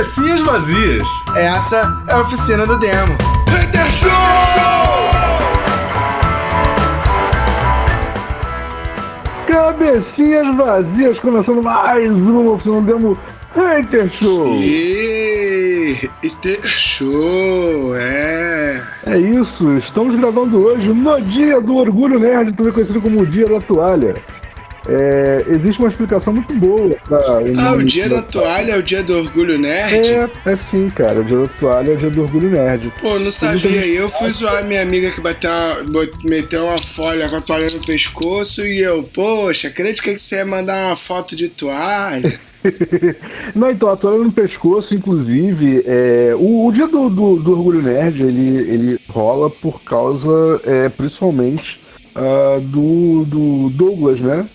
[0.00, 1.06] cabecinhas vazias.
[1.36, 3.12] Essa é a oficina do demo.
[3.50, 4.10] Hater Show!
[9.46, 13.18] Cabecinhas vazias, começando mais uma oficina do demo
[13.54, 14.54] Hater Show.
[14.54, 18.82] E Hater Show, é.
[19.06, 23.46] É isso, estamos gravando hoje no dia do Orgulho Nerd, também conhecido como o Dia
[23.46, 24.14] da Toalha.
[24.90, 27.18] É, existe uma explicação muito boa pra.
[27.58, 30.08] Ah, o dia da toalha é o dia do orgulho nerd?
[30.08, 31.20] É, é sim, cara.
[31.20, 32.92] O dia da toalha é o dia do orgulho nerd.
[33.00, 33.86] Pô, não sabia.
[33.86, 37.86] Eu fui zoar minha amiga que bateu uma, meteu uma folha com a toalha no
[37.86, 42.40] pescoço e eu, poxa, acredito que você ia mandar uma foto de toalha.
[43.54, 47.80] Não, então, a toalha no pescoço, inclusive, é, o, o dia do, do, do, Orgulho
[47.80, 51.80] Nerd, ele, ele rola por causa, é, principalmente,
[52.14, 54.46] uh, do, do Douglas, né?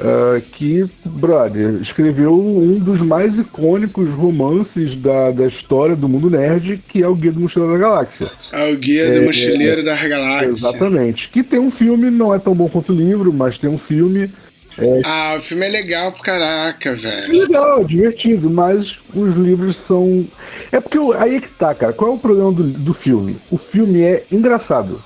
[0.00, 6.82] Uh, que, brother, escreveu um dos mais icônicos romances da, da história do mundo nerd,
[6.88, 8.30] que é o Guia do Mochileiro da Galáxia.
[8.50, 10.48] É o Guia é, do Mochileiro é, da Galáxia.
[10.48, 11.28] Exatamente.
[11.28, 14.30] Que tem um filme, não é tão bom quanto o livro, mas tem um filme.
[14.78, 15.02] É...
[15.04, 17.38] Ah, o filme é legal pro caraca, velho.
[17.38, 20.26] Legal, divertido, mas os livros são.
[20.72, 21.92] É porque aí é que tá, cara.
[21.92, 23.36] Qual é o problema do, do filme?
[23.50, 25.02] O filme é engraçado.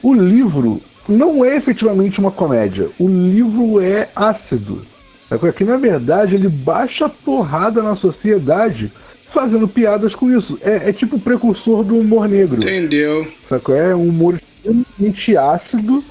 [0.00, 2.88] O livro não é efetivamente uma comédia.
[2.98, 4.82] O livro é ácido.
[5.30, 8.90] Aqui, na verdade, ele baixa porrada na sociedade
[9.32, 10.58] fazendo piadas com isso.
[10.62, 12.62] É, é tipo o precursor do humor negro.
[12.62, 13.26] Entendeu?
[13.48, 13.76] Sacou?
[13.76, 16.02] É um humor extremamente ácido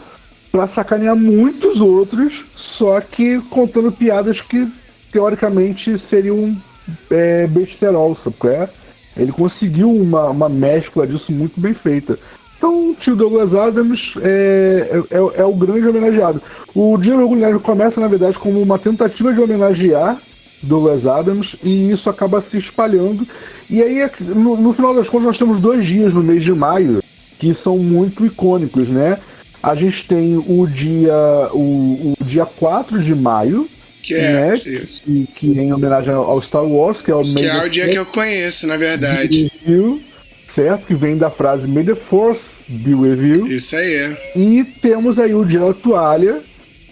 [0.52, 4.68] pra sacanear muitos outros, só que contando piadas que
[5.12, 6.56] teoricamente seriam
[7.10, 8.52] é, besterol, sacou?
[8.52, 8.70] É?
[9.16, 12.18] Ele conseguiu uma, uma mescla disso muito bem feita.
[12.58, 16.42] Então, o tio Douglas Adams é, é, é, o grande homenageado.
[16.74, 20.18] O Dia do Orgulho começa, na verdade, como uma tentativa de homenagear
[20.62, 23.28] Douglas Adams e isso acaba se espalhando.
[23.70, 27.04] E aí, no, no, final das contas, nós temos dois dias no mês de maio
[27.40, 29.18] que são muito icônicos, né?
[29.62, 33.70] A gente tem o dia, o, o dia 4 de maio,
[34.02, 34.62] que é né?
[34.66, 35.04] isso.
[35.04, 37.88] Que, que é em homenagem ao Star Wars, que é o Que é o dia
[37.90, 39.52] que eu conheço, na verdade
[40.58, 40.88] certo?
[40.88, 43.48] Que vem da frase May the Force be with you.
[43.48, 44.18] Isso aí.
[44.36, 46.40] E temos aí o Dia da Toalha,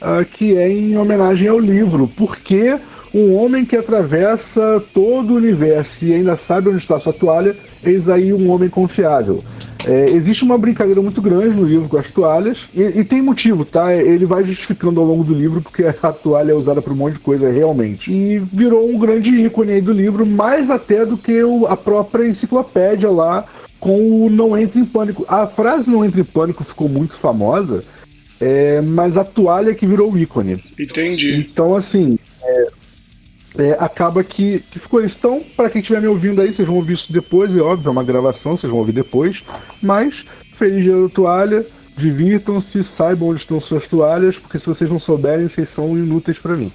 [0.02, 2.76] uh, que é em homenagem ao livro, porque
[3.12, 8.08] um homem que atravessa todo o universo e ainda sabe onde está sua toalha, eis
[8.08, 9.42] aí um homem confiável.
[9.86, 13.64] É, existe uma brincadeira muito grande no livro com as toalhas, e, e, tem motivo,
[13.64, 13.94] tá?
[13.94, 17.14] Ele vai justificando ao longo do livro porque a toalha é usada para um monte
[17.14, 18.12] de coisa realmente.
[18.12, 22.28] E virou um grande ícone aí do livro, mais até do que o, a própria
[22.28, 23.46] enciclopédia lá
[23.80, 25.24] com o Não Entre em Pânico.
[25.28, 27.84] A frase Não Entre em Pânico ficou muito famosa,
[28.42, 30.58] é, mas a toalha é que virou o ícone.
[30.80, 31.36] Entendi.
[31.36, 32.68] Então, assim, é,
[33.58, 35.16] é, acaba que, que ficou isso.
[35.18, 37.92] Então, para quem estiver me ouvindo aí, vocês vão ouvir isso depois, é óbvio, é
[37.92, 39.40] uma gravação, vocês vão ouvir depois.
[39.82, 40.14] Mas,
[40.58, 41.66] feliz dia da toalha,
[41.98, 46.56] divirtam-se, saibam onde estão suas toalhas, porque se vocês não souberem, vocês são inúteis para
[46.56, 46.72] mim.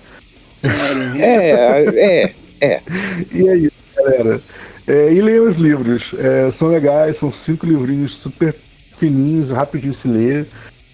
[0.63, 2.83] É, é, é.
[3.33, 4.41] E é isso, galera.
[4.87, 8.55] É, e leiam os livros, é, são legais, são cinco livrinhos super
[8.99, 10.47] fininhos, rapidinho se ler.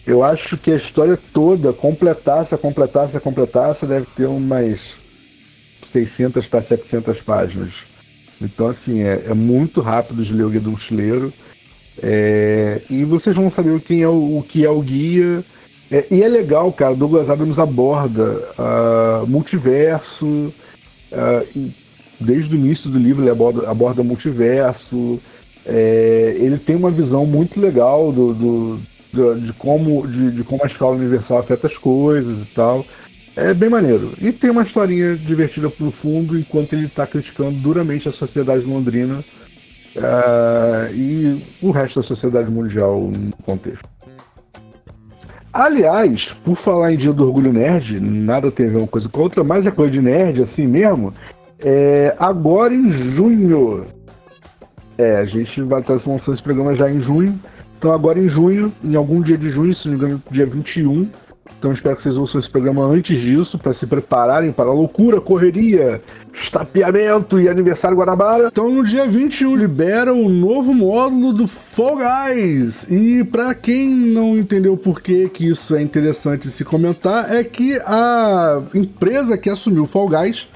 [0.07, 4.79] Eu acho que a história toda, completasse, completasse, completasse, deve ter umas
[5.97, 7.75] 600 para 700 páginas.
[8.41, 11.33] Então, assim, é, é, muito rápido de ler o Guia do Mochileiro.
[12.03, 15.43] É, e vocês vão saber quem é o, o que é o guia.
[15.91, 20.53] É, e é legal, cara, Douglas Adams aborda uh, multiverso.
[21.13, 21.71] Uh,
[22.21, 25.21] desde o início do livro ele aborda, aborda multiverso.
[25.65, 28.81] É, ele tem uma visão muito legal do, do,
[29.13, 32.85] do de, como, de, de, como a escala universal afeta as coisas e tal.
[33.37, 34.13] É bem maneiro.
[34.19, 39.23] E tem uma historinha divertida pro fundo, enquanto ele está criticando duramente a sociedade londrina
[39.97, 43.87] uh, e o resto da sociedade mundial no contexto.
[45.53, 49.21] Aliás, por falar em Dia do Orgulho Nerd, nada tem a ver uma coisa com
[49.21, 51.15] outra, mas é coisa de nerd assim mesmo.
[51.65, 53.87] É, agora em junho.
[54.99, 57.39] É, a gente vai estar lançando esse programa já em junho.
[57.79, 61.09] Então agora em junho, em algum dia de junho, se não me engano, dia 21,
[61.59, 65.21] então espero que vocês ouçam esse programa antes disso, para se prepararem para a loucura,
[65.21, 66.03] correria,
[66.45, 68.49] estapeamento e aniversário Guanabara.
[68.51, 72.87] Então no dia 21 libera o novo módulo do Fall Guys.
[72.91, 77.79] E para quem não entendeu por que, que isso é interessante se comentar, é que
[77.87, 80.47] a empresa que assumiu o Fall Guys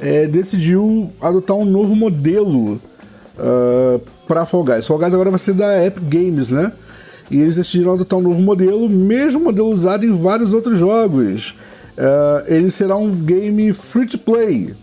[0.00, 2.80] é, decidiu adotar um novo modelo
[3.40, 4.86] uh, ah, para Fall Guys.
[4.86, 6.72] Fall Guys agora vai ser da Epic Games, né?
[7.30, 11.54] E eles decidiram adotar um novo modelo, mesmo modelo usado em vários outros jogos.
[11.96, 14.74] Uh, ele será um game free to play.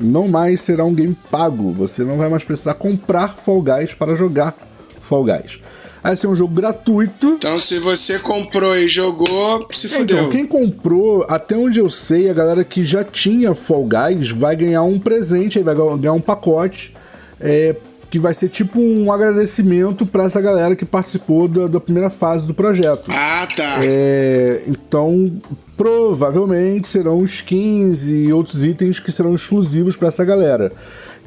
[0.00, 1.72] Não mais será um game pago.
[1.72, 4.54] Você não vai mais precisar comprar Fall Guys para jogar
[5.00, 5.60] Fall Guys.
[6.02, 7.28] Vai ser um jogo gratuito.
[7.28, 10.18] Então, se você comprou e jogou, se então, fudeu.
[10.18, 14.54] Então, quem comprou, até onde eu sei, a galera que já tinha Fall Guys vai
[14.54, 16.94] ganhar um presente, aí vai ganhar um pacote.
[17.40, 17.74] É,
[18.14, 22.46] que vai ser tipo um agradecimento para essa galera que participou da, da, primeira fase
[22.46, 23.10] do projeto.
[23.10, 23.78] Ah, tá.
[23.82, 25.32] É, então,
[25.76, 30.70] provavelmente serão skins e outros itens que serão exclusivos para essa galera.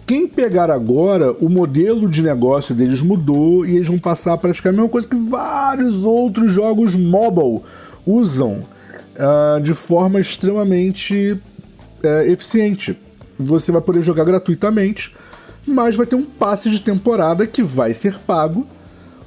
[0.06, 4.72] Quem pegar agora, o modelo de negócio deles mudou e eles vão passar a praticar
[4.72, 7.64] a mesma coisa que vários outros jogos mobile
[8.06, 8.64] usam
[9.18, 12.98] uh, de forma extremamente uh, eficiente.
[13.38, 15.12] Você vai poder jogar gratuitamente
[15.68, 18.66] mas vai ter um passe de temporada que vai ser pago,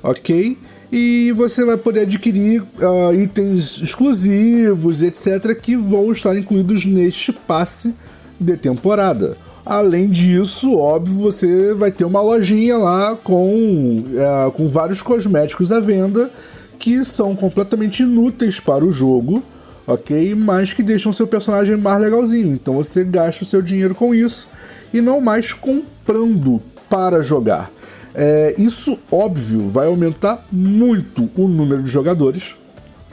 [0.02, 0.56] ok?
[0.90, 7.94] E você vai poder adquirir uh, itens exclusivos, etc., que vão estar incluídos neste passe
[8.40, 9.36] de temporada.
[9.64, 15.78] Além disso, óbvio, você vai ter uma lojinha lá com, uh, com vários cosméticos à
[15.78, 16.30] venda
[16.78, 19.42] que são completamente inúteis para o jogo,
[19.86, 20.34] ok?
[20.34, 22.54] Mas que deixam seu personagem mais legalzinho.
[22.54, 24.48] Então você gasta o seu dinheiro com isso
[24.92, 27.70] e não mais comprando para jogar.
[28.14, 32.54] É, isso, óbvio, vai aumentar muito o número de jogadores.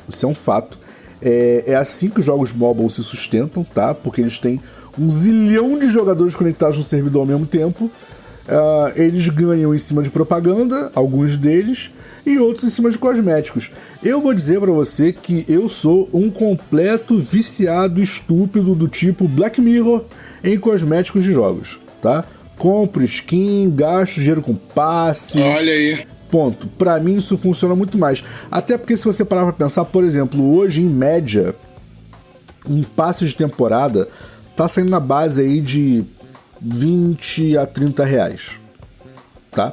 [0.07, 0.77] Isso é um fato.
[1.21, 3.93] É, é assim que os jogos mobile se sustentam, tá?
[3.93, 4.59] Porque eles têm
[4.97, 7.85] um zilhão de jogadores conectados no servidor ao mesmo tempo.
[7.85, 11.91] Uh, eles ganham em cima de propaganda, alguns deles,
[12.27, 13.71] e outros em cima de cosméticos.
[14.03, 19.61] Eu vou dizer para você que eu sou um completo viciado estúpido do tipo Black
[19.61, 20.03] Mirror
[20.43, 22.25] em cosméticos de jogos, tá?
[22.57, 25.39] Compro skin, gasto dinheiro com passe.
[25.39, 26.05] Olha aí.
[26.29, 26.67] Ponto.
[26.67, 28.21] Para mim isso funciona muito mais.
[28.51, 31.55] Até porque se você parar pra pensar, por exemplo, hoje em média,
[32.69, 34.05] um passe de temporada
[34.53, 36.03] tá saindo na base aí de
[36.59, 38.41] 20 a 30 reais.
[39.49, 39.71] Tá?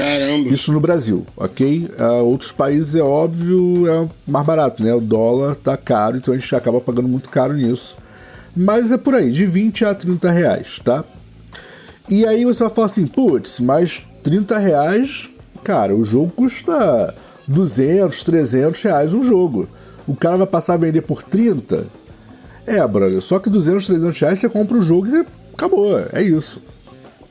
[0.00, 0.48] Caramba.
[0.48, 1.90] Isso no Brasil, ok?
[1.98, 4.94] Uh, outros países é óbvio, é mais barato, né?
[4.94, 7.98] O dólar tá caro, então a gente acaba pagando muito caro nisso.
[8.56, 11.04] Mas é por aí, de 20 a 30 reais, tá?
[12.08, 15.28] E aí você vai falar assim, putz, mas 30 reais,
[15.62, 17.14] cara, o jogo custa
[17.46, 19.68] 200, 300 reais um jogo.
[20.08, 21.86] O cara vai passar a vender por 30?
[22.66, 26.62] É, brother, só que 200, 300 reais você compra o jogo e acabou, é isso.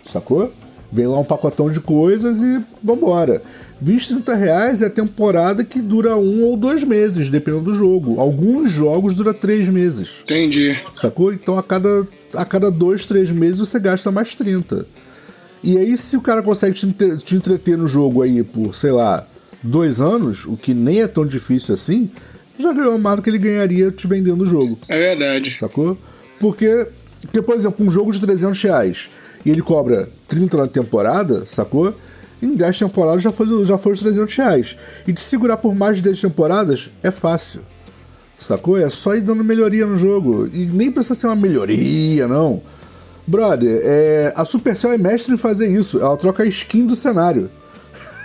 [0.07, 0.51] Sacou?
[0.91, 3.41] Vem lá um pacotão de coisas e vambora.
[3.81, 8.19] 20, 30 reais é a temporada que dura um ou dois meses, dependendo do jogo.
[8.19, 10.09] Alguns jogos dura três meses.
[10.23, 10.77] Entendi.
[10.93, 11.31] Sacou?
[11.31, 14.85] Então a cada, a cada dois, três meses você gasta mais 30.
[15.63, 19.27] E aí, se o cara consegue te, te entreter no jogo aí por, sei lá,
[19.61, 22.09] dois anos, o que nem é tão difícil assim,
[22.57, 24.79] já ganhou mais do que ele ganharia te vendendo o jogo.
[24.87, 25.57] É verdade.
[25.59, 25.97] Sacou?
[26.39, 26.87] Porque,
[27.21, 29.09] porque, por exemplo, um jogo de 300 reais
[29.45, 31.93] e ele cobra 30 na temporada, sacou?
[32.41, 34.75] Em 10 temporadas já foi, já foi os 300 reais.
[35.07, 37.61] E te segurar por mais de 10 temporadas é fácil.
[38.39, 38.77] Sacou?
[38.77, 40.47] É só ir dando melhoria no jogo.
[40.53, 42.61] E nem precisa ser uma melhoria, não.
[43.27, 45.99] Brother, é, a Supercell é mestre em fazer isso.
[45.99, 47.49] Ela troca a skin do cenário.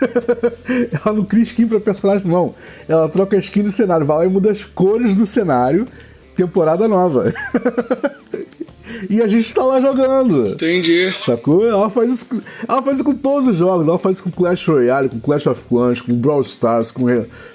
[1.05, 2.55] ela não cria skin pra personagem, não.
[2.88, 4.06] Ela troca a skin do cenário.
[4.06, 5.88] Vai lá e muda as cores do cenário.
[6.37, 7.32] Temporada nova.
[9.08, 10.48] E a gente tá lá jogando.
[10.48, 11.14] Entendi.
[11.24, 11.67] Sacou?
[11.67, 12.26] Ela faz isso,
[12.69, 13.88] ela faz isso com todos os jogos.
[13.88, 17.05] Ela faz isso com Clash Royale, com Clash of Clans, com Brawl Stars, com,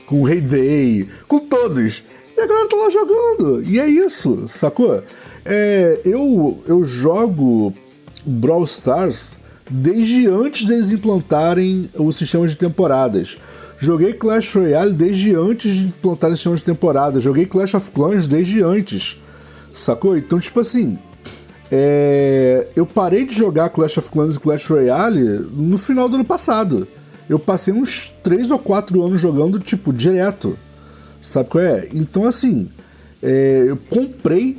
[0.05, 2.01] com Hay com todos.
[2.35, 3.63] E a galera tá lá jogando.
[3.63, 5.03] E é isso, sacou?
[5.45, 7.73] É, eu, eu jogo
[8.25, 9.37] Brawl Stars
[9.69, 13.37] desde antes deles implantarem o sistema de temporadas.
[13.77, 17.23] Joguei Clash Royale desde antes de implantarem o sistema de temporadas.
[17.23, 19.17] Joguei Clash of Clans desde antes.
[19.75, 20.17] Sacou?
[20.17, 20.97] Então, tipo assim,
[21.71, 26.25] é, eu parei de jogar Clash of Clans e Clash Royale no final do ano
[26.25, 26.87] passado.
[27.29, 30.57] Eu passei uns 3 ou 4 anos jogando, tipo, direto.
[31.21, 31.87] Sabe qual é?
[31.93, 32.67] Então, assim,
[33.21, 34.57] é, eu comprei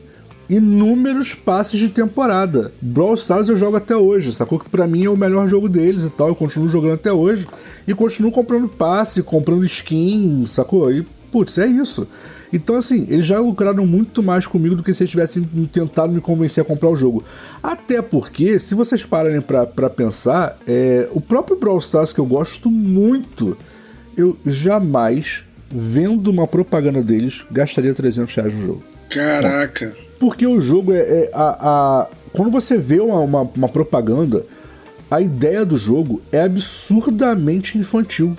[0.49, 2.73] inúmeros passes de temporada.
[2.81, 4.59] Brawl Stars eu jogo até hoje, sacou?
[4.59, 6.29] Que pra mim é o melhor jogo deles e tal.
[6.29, 7.47] Eu continuo jogando até hoje.
[7.87, 10.93] E continuo comprando passe, comprando skin, sacou?
[10.93, 11.03] E,
[11.33, 12.07] putz, é isso.
[12.53, 16.21] Então, assim, eles já lucraram muito mais comigo do que se eles tivessem tentado me
[16.21, 17.23] convencer a comprar o jogo.
[17.63, 22.69] Até porque, se vocês pararem para pensar, é, o próprio Brawl Stars, que eu gosto
[22.71, 23.57] muito,
[24.17, 28.83] eu jamais, vendo uma propaganda deles, gastaria 300 reais no jogo.
[29.09, 29.95] Caraca!
[30.19, 30.99] Porque o jogo é.
[30.99, 34.45] é a, a, quando você vê uma, uma, uma propaganda,
[35.11, 38.37] a ideia do jogo é absurdamente infantil.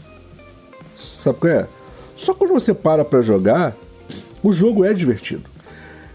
[1.01, 1.67] Sabe qual é?
[2.15, 3.75] Só quando você para pra jogar,
[4.43, 5.43] o jogo é divertido.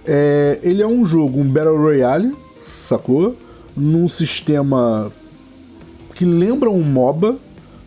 [0.04, 2.32] É, ele é um jogo, um Battle Royale,
[2.66, 3.36] sacou?
[3.76, 5.12] num sistema
[6.14, 7.36] que lembra um MOBA,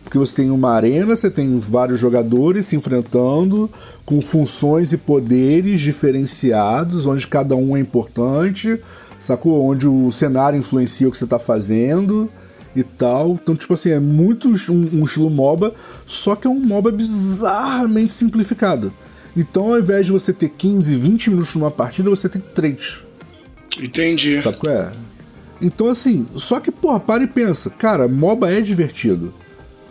[0.04, 3.68] porque você tem uma arena, você tem vários jogadores se enfrentando
[4.06, 8.78] com funções e poderes diferenciados, onde cada um é importante,
[9.18, 9.64] sacou?
[9.64, 12.28] Onde o cenário influencia o que você está fazendo
[12.74, 13.30] e tal.
[13.30, 15.72] Então, tipo assim, é muito um, um, estilo MOBA,
[16.06, 18.92] só que é um MOBA bizarramente simplificado.
[19.36, 22.98] Então, ao invés de você ter 15, 20 minutos numa partida, você tem 3.
[23.78, 24.42] Entendi.
[24.42, 24.70] Sacou?
[24.70, 24.90] É.
[25.62, 27.70] Então, assim, só que, porra, para e pensa.
[27.70, 29.32] Cara, MOBA é divertido.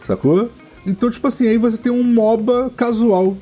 [0.06, 0.52] Sacou?
[0.86, 3.38] Então, tipo assim, aí você tem um MOBA casual.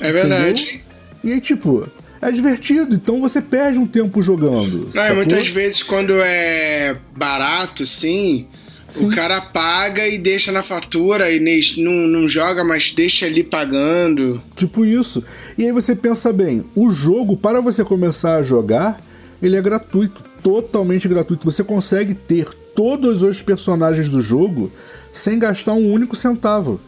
[0.00, 0.62] É verdade.
[0.62, 0.80] Entendeu?
[1.24, 1.88] E aí, tipo,
[2.20, 4.88] é divertido, então você perde um tempo jogando.
[4.94, 8.46] Não, muitas vezes quando é barato, sim,
[8.88, 11.40] sim, o cara paga e deixa na fatura e
[11.78, 14.40] não, não joga, mas deixa ali pagando.
[14.54, 15.22] Tipo isso.
[15.58, 19.00] E aí você pensa bem, o jogo, para você começar a jogar,
[19.42, 21.44] ele é gratuito, totalmente gratuito.
[21.50, 24.70] Você consegue ter todos os personagens do jogo
[25.12, 26.80] sem gastar um único centavo.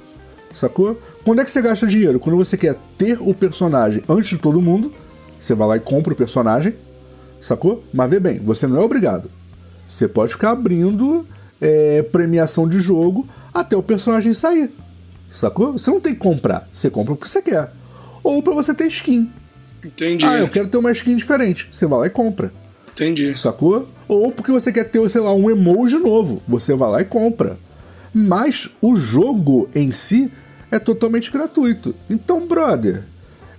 [0.54, 1.00] Sacou?
[1.24, 2.18] Quando é que você gasta dinheiro?
[2.18, 4.92] Quando você quer ter o personagem antes de todo mundo,
[5.38, 6.74] você vai lá e compra o personagem,
[7.42, 7.82] sacou?
[7.92, 9.30] Mas vê bem, você não é obrigado.
[9.86, 11.26] Você pode ficar abrindo
[11.60, 14.70] é, premiação de jogo até o personagem sair,
[15.30, 15.72] sacou?
[15.72, 17.70] Você não tem que comprar, você compra o que você quer.
[18.22, 19.30] Ou para você ter skin.
[19.84, 20.24] Entendi.
[20.24, 21.68] Ah, eu quero ter uma skin diferente.
[21.70, 22.52] Você vai lá e compra.
[22.94, 23.36] Entendi.
[23.38, 23.88] Sacou?
[24.08, 26.42] Ou porque você quer ter, sei lá, um emoji novo.
[26.48, 27.56] Você vai lá e compra.
[28.12, 30.30] Mas o jogo em si
[30.70, 31.94] é totalmente gratuito.
[32.10, 33.04] Então, brother,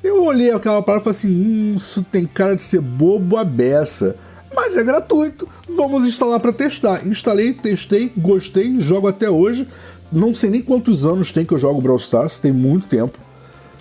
[0.03, 3.44] eu olhei aquela parada e falei assim: hum, isso tem cara de ser bobo a
[3.44, 4.15] beça.
[4.53, 5.48] Mas é gratuito.
[5.75, 7.06] Vamos instalar para testar.
[7.06, 9.68] Instalei, testei, gostei, jogo até hoje.
[10.12, 13.18] Não sei nem quantos anos tem que eu jogo Brawl Stars, tem muito tempo.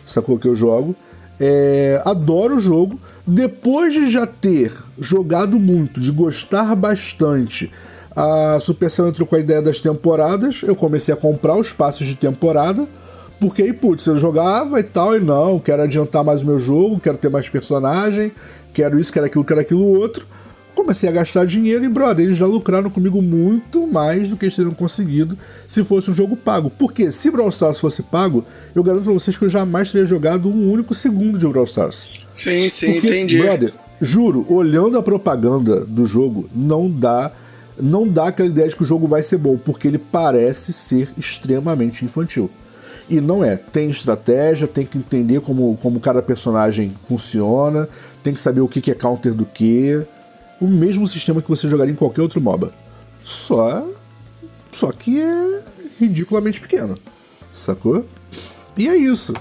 [0.07, 0.95] Sacou que eu jogo.
[1.41, 2.99] É, adoro o jogo.
[3.27, 7.71] Depois de já ter jogado muito, de gostar bastante,
[8.17, 10.61] a Supercell entrou com a ideia das temporadas.
[10.63, 12.87] Eu comecei a comprar os passos de temporada.
[13.41, 16.99] Porque aí, putz, eu jogava e tal, e não, quero adiantar mais o meu jogo,
[16.99, 18.33] quero ter mais personagem,
[18.75, 20.27] quero isso, quero aquilo, quero aquilo outro.
[20.79, 24.55] Comecei a gastar dinheiro e, brother, eles já lucraram comigo muito mais do que eles
[24.55, 26.71] teriam conseguido se fosse um jogo pago.
[26.71, 28.45] Porque se Brawl Stars fosse pago,
[28.77, 32.09] eu garanto pra vocês que eu jamais teria jogado um único segundo de Brawl Stars.
[32.33, 33.39] Sim, sim, Porque, entendi.
[33.39, 37.33] Brother, juro, olhando a propaganda do jogo, não dá
[37.81, 41.09] não dá aquela ideia de que o jogo vai ser bom, porque ele parece ser
[41.17, 42.49] extremamente infantil.
[43.11, 43.57] E não é.
[43.57, 47.89] Tem estratégia, tem que entender como, como cada personagem funciona,
[48.23, 50.07] tem que saber o que é counter do que.
[50.61, 52.73] O mesmo sistema que você jogaria em qualquer outro MOBA.
[53.23, 53.87] Só.
[54.73, 55.61] Só que é
[55.99, 56.97] ridiculamente pequeno.
[57.53, 58.05] Sacou?
[58.77, 59.33] E é isso.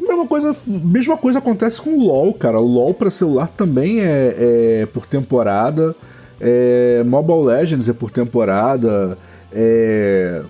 [0.00, 2.60] Mesma coisa, mesma coisa acontece com o LoL, cara.
[2.60, 5.94] O LoL para celular também é, é por temporada.
[6.40, 9.18] É, Mobile Legends é por temporada.
[9.52, 10.42] É,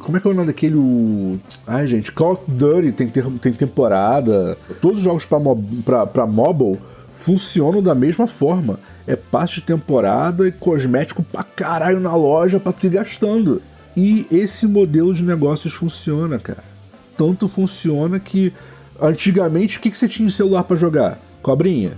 [0.00, 0.76] como é que é o nome daquele?
[0.76, 4.56] O, ai, gente, Call of Duty tem, ter, tem temporada.
[4.80, 6.78] Todos os jogos para mobile
[7.14, 8.78] funcionam da mesma forma.
[9.06, 13.60] É passe de temporada e cosmético pra caralho na loja pra tu ir gastando.
[13.96, 16.64] E esse modelo de negócios funciona, cara.
[17.16, 18.52] Tanto funciona que
[19.00, 21.18] antigamente o que, que você tinha em celular para jogar?
[21.42, 21.92] Cobrinha.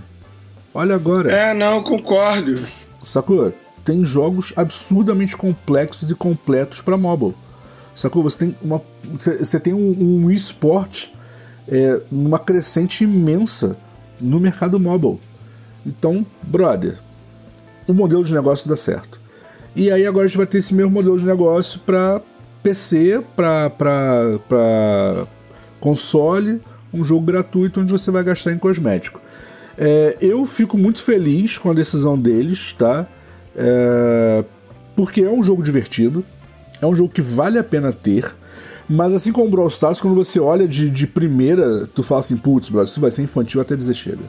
[0.73, 1.31] Olha agora.
[1.31, 2.61] É, não, concordo.
[3.03, 3.53] Sacou?
[3.85, 7.35] Tem jogos absurdamente complexos e completos para mobile.
[7.95, 8.23] Sacou?
[8.23, 8.81] Você tem, uma,
[9.13, 11.13] você tem um, um esporte
[11.67, 13.77] é, numa crescente imensa
[14.19, 15.19] no mercado mobile.
[15.85, 16.95] Então, brother,
[17.87, 19.19] o modelo de negócio dá certo.
[19.75, 22.21] E aí agora a gente vai ter esse mesmo modelo de negócio para
[22.63, 23.71] PC, para
[25.79, 26.61] console,
[26.93, 29.21] um jogo gratuito onde você vai gastar em cosmético.
[29.77, 33.05] É, eu fico muito feliz com a decisão deles, tá?
[33.55, 34.43] É,
[34.95, 36.23] porque é um jogo divertido,
[36.81, 38.33] é um jogo que vale a pena ter.
[38.87, 42.37] Mas assim como o Brawl Stars, quando você olha de, de primeira, tu fala assim,
[42.37, 44.23] putz, bro, isso vai ser infantil até dizer chega.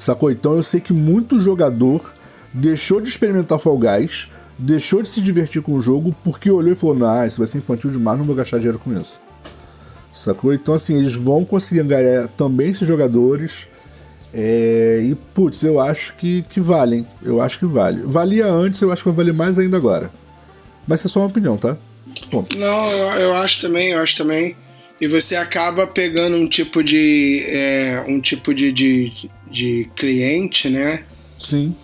[0.00, 0.30] Sacou?
[0.30, 2.12] Então eu sei que muito jogador
[2.52, 4.26] deixou de experimentar Fall Guys,
[4.58, 7.58] deixou de se divertir com o jogo, porque olhou e falou, nah, isso vai ser
[7.58, 9.20] infantil demais, não vou gastar dinheiro com isso.
[10.12, 10.52] Sacou?
[10.52, 13.52] Então assim, eles vão conseguir ganhar também esses jogadores
[14.32, 17.06] é, e, putz, eu acho que, que valem.
[17.22, 18.02] Eu acho que vale.
[18.04, 20.10] Valia antes, eu acho que vai valer mais ainda agora.
[20.86, 21.76] Mas é só uma opinião, tá?
[22.30, 22.56] Ponto.
[22.56, 24.56] Não, eu, eu acho também, eu acho também.
[25.00, 27.42] E você acaba pegando um tipo de.
[27.46, 31.04] É, um tipo de, de, de cliente, né?
[31.42, 31.74] Sim.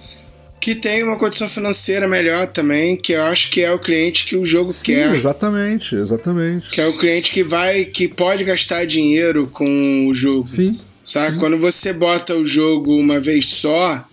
[0.61, 4.37] Que tem uma condição financeira melhor também, que eu acho que é o cliente que
[4.37, 5.15] o jogo Sim, quer.
[5.15, 6.71] Exatamente, exatamente.
[6.71, 10.49] Que é o cliente que vai, que pode gastar dinheiro com o jogo.
[10.49, 10.79] Sim.
[11.05, 11.39] Sabe?
[11.39, 14.05] Quando você bota o jogo uma vez só,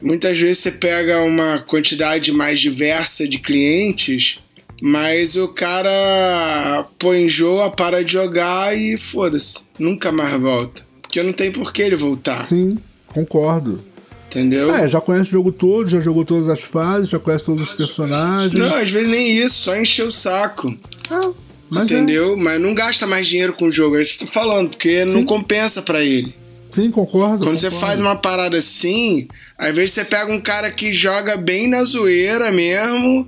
[0.00, 4.38] muitas vezes você pega uma quantidade mais diversa de clientes,
[4.80, 10.85] mas o cara põe enjoa, para de jogar e foda-se, nunca mais volta.
[11.06, 12.44] Porque não tem por que ele voltar.
[12.44, 12.76] Sim,
[13.08, 13.82] concordo.
[14.28, 14.70] Entendeu?
[14.70, 17.72] É, já conhece o jogo todo, já jogou todas as fases, já conhece todos os
[17.72, 18.52] personagens.
[18.52, 20.76] Não, às vezes nem isso, só encher o saco.
[21.10, 21.30] Ah,
[21.70, 21.94] mas é.
[21.94, 22.34] entendeu?
[22.34, 22.36] É.
[22.36, 25.06] Mas não gasta mais dinheiro com o jogo, é isso que eu tô falando, porque
[25.06, 25.14] Sim.
[25.14, 26.34] não compensa para ele.
[26.70, 27.44] Sim, concordo.
[27.44, 27.60] Quando concordo.
[27.60, 31.82] você faz uma parada assim, às vezes você pega um cara que joga bem na
[31.84, 33.26] zoeira mesmo,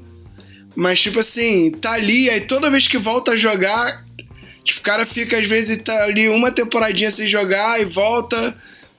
[0.77, 4.05] mas tipo assim, tá ali, aí toda vez que volta a jogar,
[4.77, 8.55] o cara fica às vezes tá ali uma temporadinha sem jogar e volta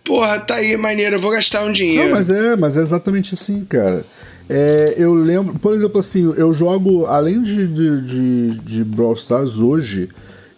[0.10, 2.10] porra, tá aí, maneiro, eu vou gastar um dinheiro.
[2.10, 4.04] Não, mas é, mas é exatamente assim, cara.
[4.50, 9.60] É, eu lembro, por exemplo, assim, eu jogo, além de, de, de, de Brawl Stars
[9.60, 10.10] hoje,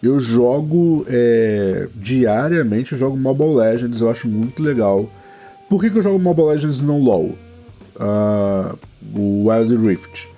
[0.02, 5.06] eu jogo é, diariamente, eu jogo Mobile Legends, eu acho muito legal.
[5.68, 7.36] Por que, que eu jogo Mobile Legends e não LoL?
[7.96, 8.78] Uh,
[9.14, 10.28] o Wild Rift.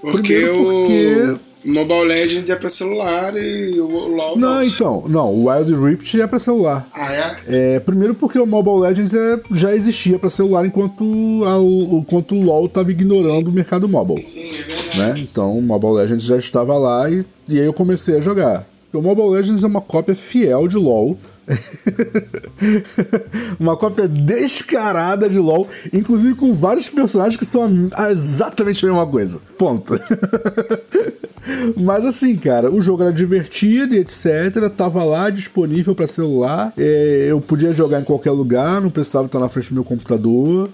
[0.00, 1.49] Porque Primeiro porque...
[1.64, 4.50] Mobile Legends é para celular e o LoL não.
[4.50, 6.86] Não, então, não, o Wild Rift é para celular.
[6.94, 7.74] Ah, é?
[7.74, 7.80] é?
[7.80, 11.04] Primeiro porque o Mobile Legends é, já existia para celular enquanto,
[11.46, 14.22] a, enquanto o LoL estava ignorando o mercado mobile.
[14.22, 14.98] Sim, é verdade.
[14.98, 15.14] Né?
[15.18, 18.66] Então o Mobile Legends já estava lá e, e aí eu comecei a jogar.
[18.92, 21.16] O Mobile Legends é uma cópia fiel de LoL.
[23.58, 29.40] uma cópia descarada de LoL, inclusive com vários personagens que são exatamente a mesma coisa.
[29.58, 29.92] Ponto.
[31.76, 34.70] Mas assim, cara, o jogo era divertido e etc.
[34.76, 36.72] Tava lá disponível para celular.
[36.76, 40.68] É, eu podia jogar em qualquer lugar, não precisava estar na frente do meu computador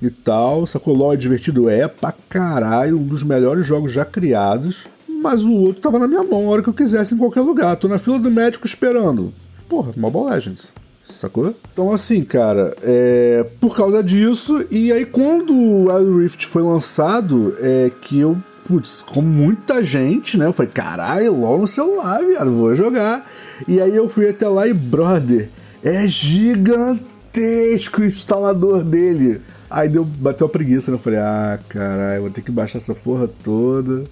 [0.00, 0.66] e tal.
[0.66, 0.94] Sacou?
[0.94, 1.68] LOL é divertido?
[1.68, 4.78] É pra caralho, um dos melhores jogos já criados.
[5.08, 7.76] Mas o outro tava na minha mão a hora que eu quisesse em qualquer lugar.
[7.76, 9.32] Tô na fila do médico esperando.
[9.68, 10.68] Porra, Mobile Legends.
[11.08, 11.54] Sacou?
[11.72, 17.54] Então, assim, cara, é, por causa disso, e aí quando o Wild Rift foi lançado,
[17.60, 20.46] é que eu putz, com muita gente, né?
[20.46, 23.24] Eu falei, caralho, LOL no celular, viado, vou jogar.
[23.66, 25.48] E aí eu fui até lá e, brother,
[25.82, 29.40] é gigantesco o instalador dele.
[29.70, 30.96] Aí deu, bateu a preguiça, né?
[30.96, 34.04] Eu falei, ah, caralho, vou ter que baixar essa porra toda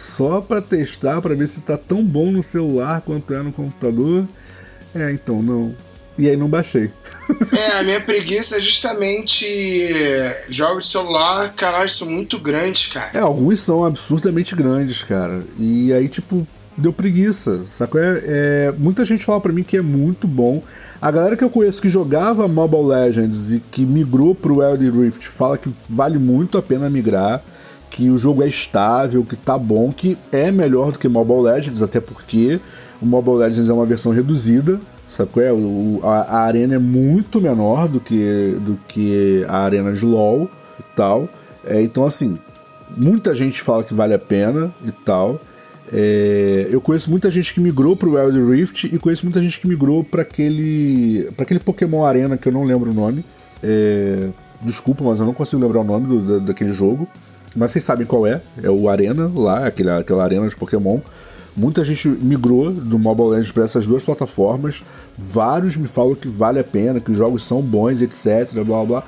[0.00, 4.26] só pra testar, pra ver se tá tão bom no celular quanto é no computador.
[4.94, 5.74] É, então, não.
[6.18, 6.90] E aí não baixei.
[7.56, 9.46] É, a minha preguiça é justamente
[10.48, 13.10] jogos de celular, caralho, são muito grandes, cara.
[13.14, 15.42] É, alguns são absurdamente grandes, cara.
[15.58, 18.00] E aí, tipo, deu preguiça, sacou?
[18.00, 20.62] É, é, muita gente fala para mim que é muito bom.
[21.00, 25.28] A galera que eu conheço que jogava Mobile Legends e que migrou pro Wild Rift
[25.28, 27.42] fala que vale muito a pena migrar,
[27.90, 31.82] que o jogo é estável, que tá bom, que é melhor do que Mobile Legends,
[31.82, 32.60] até porque
[33.00, 35.52] o Mobile Legends é uma versão reduzida, Sabe é?
[35.52, 40.48] O, a, a, arena é muito menor do que, do que a arena de LoL
[40.78, 41.28] e tal.
[41.66, 42.38] É, então, assim,
[42.96, 45.40] muita gente fala que vale a pena e tal.
[45.92, 49.66] É, eu conheço muita gente que migrou pro Wild Rift e conheço muita gente que
[49.66, 53.24] migrou para aquele, pra aquele Pokémon Arena que eu não lembro o nome.
[53.60, 54.28] É,
[54.62, 57.08] desculpa, mas eu não consigo lembrar o nome do, da, daquele jogo.
[57.56, 58.40] Mas vocês sabem qual é.
[58.62, 61.00] É o Arena lá, aquele, aquela arena de Pokémon.
[61.56, 64.82] Muita gente migrou do Mobile Legends para essas duas plataformas.
[65.18, 68.62] Vários me falam que vale a pena, que os jogos são bons, etc.
[68.64, 69.04] Blá blá.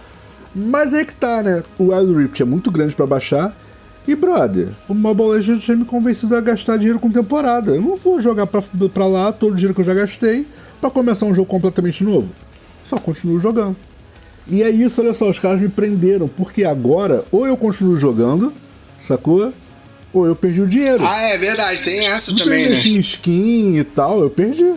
[0.54, 1.62] Mas é que tá, né?
[1.78, 3.56] O Wild Rift é muito grande para baixar.
[4.06, 7.74] E, brother, o Mobile Legends já me convencido a gastar dinheiro com temporada.
[7.74, 10.46] Eu não vou jogar pra lá todo o dinheiro que eu já gastei
[10.80, 12.32] para começar um jogo completamente novo.
[12.88, 13.76] Só continuo jogando.
[14.48, 16.26] E é isso, olha só, os caras me prenderam.
[16.26, 18.52] Porque agora, ou eu continuo jogando,
[19.06, 19.52] sacou?
[20.12, 21.02] Ou eu perdi o dinheiro.
[21.04, 22.76] Ah, é verdade, tem essa Tudo também, né?
[22.76, 24.74] em skin e tal, eu perdi.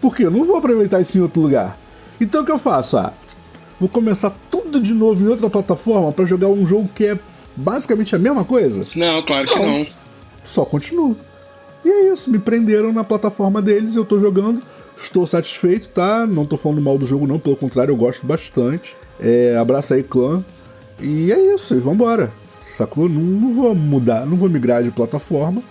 [0.00, 1.78] Porque eu não vou aproveitar isso em outro lugar.
[2.20, 2.96] Então o que eu faço?
[2.96, 3.12] Ah,
[3.78, 7.18] vou começar tudo de novo em outra plataforma para jogar um jogo que é
[7.54, 8.86] basicamente a mesma coisa?
[8.94, 9.78] Não, claro que não.
[9.78, 9.86] não.
[10.42, 11.16] Só continuo.
[11.84, 14.60] E é isso, me prenderam na plataforma deles, eu tô jogando,
[15.00, 16.26] estou satisfeito, tá?
[16.26, 18.96] Não tô falando mal do jogo, não, pelo contrário, eu gosto bastante.
[19.20, 20.44] É, abraça aí, clã.
[21.00, 22.32] E é isso, e vambora
[22.76, 23.08] sacou?
[23.08, 25.62] Não, não vou mudar, não vou migrar de plataforma,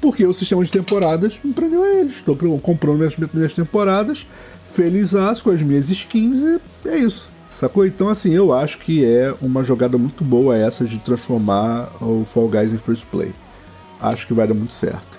[0.00, 2.16] porque o sistema de temporadas me prendeu a eles.
[2.16, 4.26] Estou comprando minhas, minhas temporadas,
[4.64, 5.12] feliz
[5.42, 7.28] com as minhas skins e é isso.
[7.48, 7.86] Sacou?
[7.86, 12.48] Então, assim, eu acho que é uma jogada muito boa essa de transformar o Fall
[12.48, 13.32] Guys em First Play.
[14.00, 15.18] Acho que vai dar muito certo.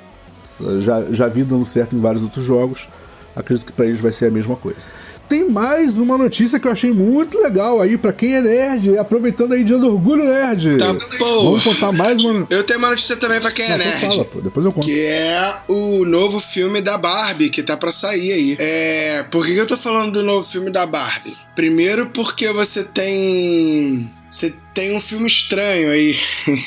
[0.79, 2.87] Já, já vi dando certo em vários outros jogos.
[3.35, 4.85] Acredito que para eles vai ser a mesma coisa
[5.27, 9.53] tem mais uma notícia que eu achei muito legal aí para quem é nerd, aproveitando
[9.53, 10.77] aí dia do orgulho nerd.
[10.77, 11.43] Tá, pô.
[11.43, 12.47] Vamos contar mais uma.
[12.49, 14.01] Eu tenho uma notícia também para quem é Não, nerd.
[14.01, 14.85] Fala, pô, depois eu conto.
[14.85, 18.57] Que é o novo filme da Barbie que tá para sair aí.
[18.59, 21.37] É, por que eu tô falando do novo filme da Barbie?
[21.55, 26.17] Primeiro porque você tem você tem um filme estranho aí.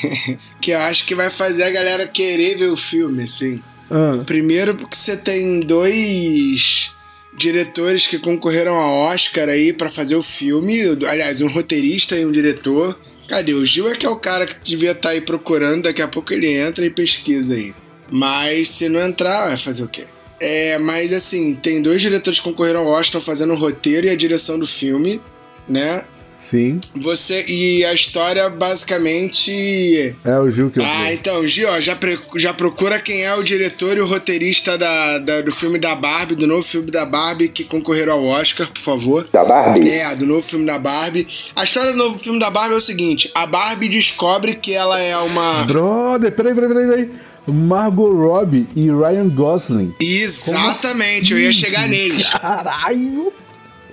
[0.59, 3.61] que eu acho que vai fazer a galera querer ver o filme, assim.
[3.91, 6.91] Ah, Primeiro porque você tem dois
[7.37, 10.81] diretores que concorreram ao Oscar aí pra fazer o filme.
[11.07, 12.99] Aliás, um roteirista e um diretor.
[13.27, 13.53] Cadê?
[13.53, 16.33] O Gil é que é o cara que devia estar aí procurando, daqui a pouco
[16.33, 17.73] ele entra e pesquisa aí.
[18.11, 20.07] Mas se não entrar, vai fazer o quê?
[20.41, 24.15] É, mas assim, tem dois diretores que concorreram ao Oscar fazendo o roteiro e a
[24.15, 25.21] direção do filme,
[25.67, 26.03] né?
[26.41, 26.79] Sim.
[26.95, 31.95] Você e a história basicamente É o Gil que eu ah, então, Gio, ó, já,
[31.95, 35.95] pre- já procura quem é o diretor e o roteirista da, da- do filme da
[35.95, 39.27] Barbie, do novo filme da Barbie que concorreram ao Oscar, por favor.
[39.31, 39.89] Da Barbie?
[39.89, 41.27] É, do novo filme da Barbie.
[41.55, 44.99] A história do novo filme da Barbie é o seguinte: a Barbie descobre que ela
[44.99, 45.63] é uma.
[45.63, 47.11] Brother, peraí, peraí, peraí, peraí.
[47.47, 49.93] Margot Robbie e Ryan Gosling.
[49.99, 52.27] Exatamente, eu ia chegar neles.
[52.29, 53.33] Caralho!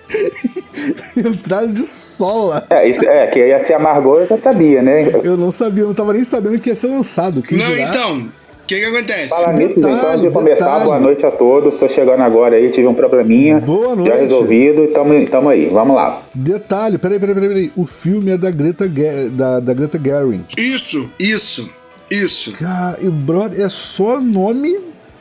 [1.17, 1.83] Entraram de
[2.17, 2.65] sola.
[2.71, 5.09] É, isso, é, que ia ser a Margot, eu já sabia, né?
[5.23, 7.43] Eu não sabia, eu não tava nem sabendo que ia ser lançado.
[7.43, 7.89] Quem Não, dirá?
[7.89, 9.29] então, o que que acontece?
[9.29, 10.85] Falar nisso, gente, Detalhe, antes de começar, detalhe.
[10.85, 11.77] boa noite a todos.
[11.77, 13.61] Tô chegando agora aí, tive um probleminha.
[13.61, 14.09] Boa noite.
[14.11, 16.21] Já resolvido e tamo, tamo aí, vamos lá.
[16.35, 17.73] Detalhe, peraí, peraí, peraí, peraí.
[17.77, 18.89] O filme é da Greta,
[19.33, 20.43] da, da Greta Gerwig.
[20.59, 21.69] Isso, isso,
[22.11, 22.53] isso.
[22.53, 24.77] Cara, e brother, é só nome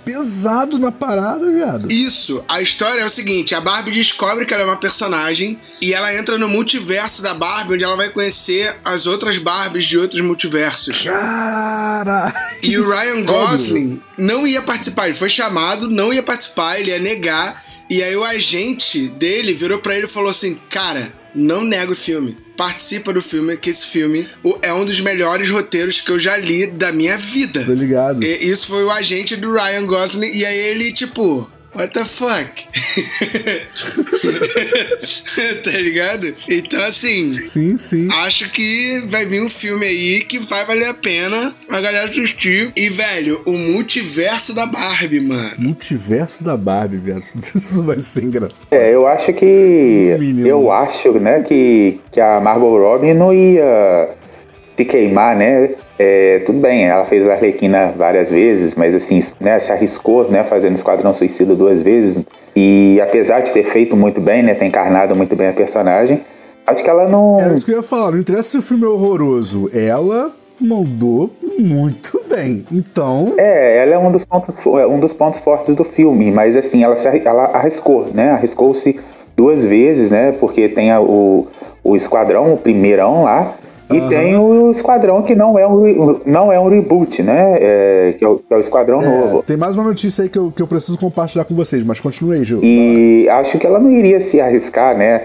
[0.06, 1.92] pesado na parada, viado.
[1.92, 5.94] Isso, a história é o seguinte: a Barbie descobre que ela é uma personagem e
[5.94, 10.22] ela entra no multiverso da Barbie, onde ela vai conhecer as outras Barbies de outros
[10.22, 11.02] multiversos.
[11.04, 12.34] Cara.
[12.62, 13.26] E o Ryan?
[13.26, 17.66] Gosling não ia participar, ele foi chamado, não ia participar, ele ia negar.
[17.90, 21.96] E aí o agente dele virou pra ele e falou assim: Cara, não nega o
[21.96, 22.45] filme.
[22.58, 24.28] Participa do filme, que esse filme
[24.62, 27.64] é um dos melhores roteiros que eu já li da minha vida.
[27.66, 28.24] Tô ligado.
[28.24, 32.66] E- isso foi o agente do Ryan Gosling, e aí ele, tipo, what the fuck?
[35.64, 36.34] tá ligado?
[36.48, 38.10] Então, assim, Sim, sim.
[38.12, 42.72] acho que vai vir um filme aí que vai valer a pena a galera assistir.
[42.76, 45.56] E, velho, o multiverso da Barbie, mano.
[45.58, 47.24] Multiverso da Barbie, viado.
[47.54, 48.68] Isso vai ser engraçado.
[48.72, 50.16] É, eu acho que.
[50.20, 50.48] Menino.
[50.48, 54.10] Eu acho, né, que, que a Margot Robbie não ia
[54.78, 55.70] se queimar, né?
[55.98, 60.44] É, tudo bem, ela fez a Arlequina várias vezes, mas assim, né, se arriscou, né,
[60.44, 62.24] fazendo Esquadrão Suicida duas vezes.
[62.56, 66.22] E apesar de ter feito muito bem, né, ter encarnado muito bem a personagem,
[66.68, 67.40] acho que ela não.
[67.40, 68.12] Era isso que eu ia falar.
[68.12, 69.70] Não interessa se o filme é horroroso.
[69.74, 72.66] Ela mandou muito bem.
[72.72, 73.34] Então.
[73.38, 76.84] É, ela é um dos pontos, é um dos pontos fortes do filme, mas assim,
[76.84, 78.32] ela, se, ela arriscou, né?
[78.32, 79.00] Arriscou-se
[79.36, 80.34] duas vezes, né?
[80.34, 81.48] Porque tem a- o,
[81.84, 83.54] o esquadrão, o primeirão lá,
[83.92, 87.58] e tem o esquadrão que não é um, não é um reboot, né?
[87.60, 89.44] É, que, é o, que é o esquadrão é, novo.
[89.44, 92.38] tem mais uma notícia aí que eu, que eu preciso compartilhar com vocês, mas continue
[92.38, 92.60] aí, Gil.
[92.64, 95.22] E acho que ela não iria se arriscar, né?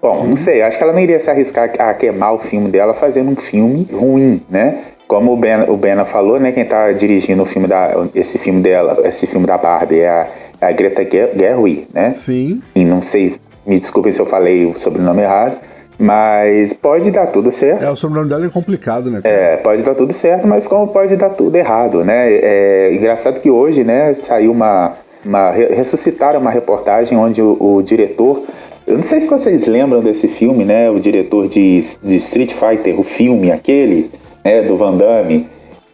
[0.00, 2.92] Bom, não sei, acho que ela não iria se arriscar a queimar o filme dela
[2.92, 4.78] fazendo um filme ruim, né?
[5.06, 6.50] Como o Ben, o Bena falou, né?
[6.52, 10.26] Quem tá dirigindo o filme da, esse filme dela, esse filme da Barbie é a,
[10.60, 12.14] é a Greta Ger- Gerwig, né?
[12.18, 12.60] Sim.
[12.74, 13.34] E não sei,
[13.66, 15.56] me desculpem se eu falei o sobrenome errado,
[16.02, 17.84] mas pode dar tudo certo.
[17.84, 19.20] É, o sobrenome dela é complicado, né?
[19.22, 19.34] cara?
[19.34, 22.32] É, pode dar tudo certo, mas como pode dar tudo errado, né?
[22.32, 27.82] É engraçado que hoje, né, saiu uma, uma re- ressuscitaram uma reportagem onde o, o
[27.82, 28.42] diretor,
[28.84, 30.90] eu não sei se vocês lembram desse filme, né?
[30.90, 34.10] O diretor de, de Street Fighter, o filme aquele,
[34.44, 35.46] né, do Van Damme,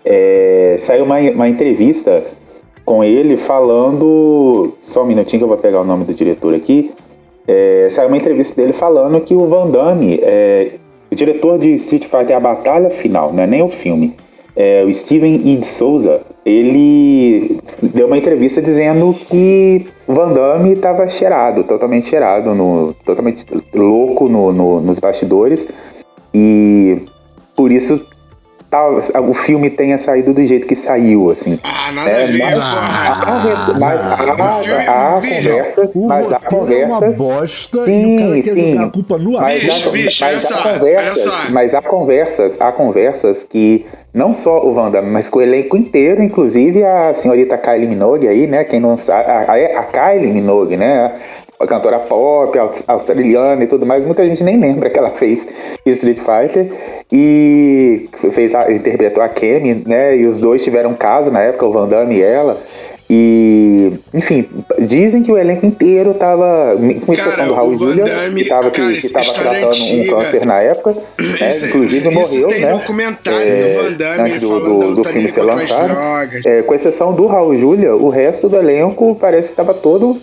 [0.04, 2.24] é, saiu uma, uma entrevista
[2.82, 6.90] com ele falando, só um minutinho que eu vou pegar o nome do diretor aqui.
[7.48, 10.72] É, saiu uma entrevista dele falando que o Van Damme, é,
[11.10, 14.14] o diretor de Street Fighter A Batalha Final, não é nem o filme,
[14.54, 15.56] é, o Steven E.
[15.56, 22.54] de Souza, ele deu uma entrevista dizendo que o Van Damme estava cheirado, totalmente cheirado,
[22.54, 25.68] no, totalmente louco no- no- nos bastidores,
[26.34, 26.98] e
[27.56, 28.04] por isso
[28.70, 31.58] tal- o filme tenha saído do jeito que saiu, assim.
[31.62, 32.88] Ah, nada É, a ver, mas- porra.
[33.08, 38.18] Há, mas há, conversas, O mas há roteiro é uma conversas bosta e Sim, o
[38.18, 38.72] cara quer sim.
[38.72, 39.42] jogar a culpa no ar.
[39.44, 41.50] mas, Bicho, há, bicho, mas olha há só, conversas, olha só.
[41.52, 46.22] mas há conversas, há conversas que não só o Wanda, mas com o elenco inteiro,
[46.22, 48.64] inclusive a senhorita Kylie Minogue aí, né?
[48.64, 51.12] Quem não sabe, a, a, a Kylie Minogue, né?
[51.60, 55.46] A cantora pop, aus- australiana e tudo mais, muita gente nem lembra que ela fez
[55.84, 56.70] Street Fighter
[57.12, 60.16] e fez a, interpretou a Kemi, né?
[60.16, 62.60] E os dois tiveram um caso na época, o Van Damme e ela.
[63.10, 64.46] E, enfim,
[64.80, 68.70] dizem que o elenco inteiro tava, com exceção Cara, do Raul Julia, Damme- que tava,
[68.70, 70.10] cara, que, que tava tratando um antiga.
[70.16, 71.24] câncer na época, né?
[71.56, 72.70] Isso- inclusive isso morreu, tem né?
[72.70, 75.96] documentário É, do Van Damme antes do, do, do filme ser lançado.
[76.44, 80.18] É, com exceção do Raul Julia, o resto do elenco parece que tava todo,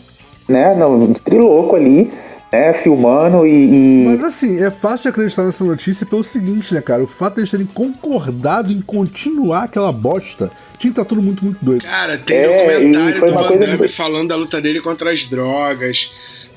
[0.47, 2.11] né, no triloco ali.
[2.51, 6.79] né, filmando e, e, Mas assim, é fácil de acreditar nessa notícia pelo seguinte, né,
[6.81, 7.03] cara?
[7.03, 11.43] O fato de eles terem concordado em continuar aquela bosta tinha que estar tudo muito,
[11.43, 11.83] muito doido.
[11.83, 12.47] Cara, tem É,
[12.79, 16.11] documentário do Van coisa Damme que- falando da luta dele contra as drogas.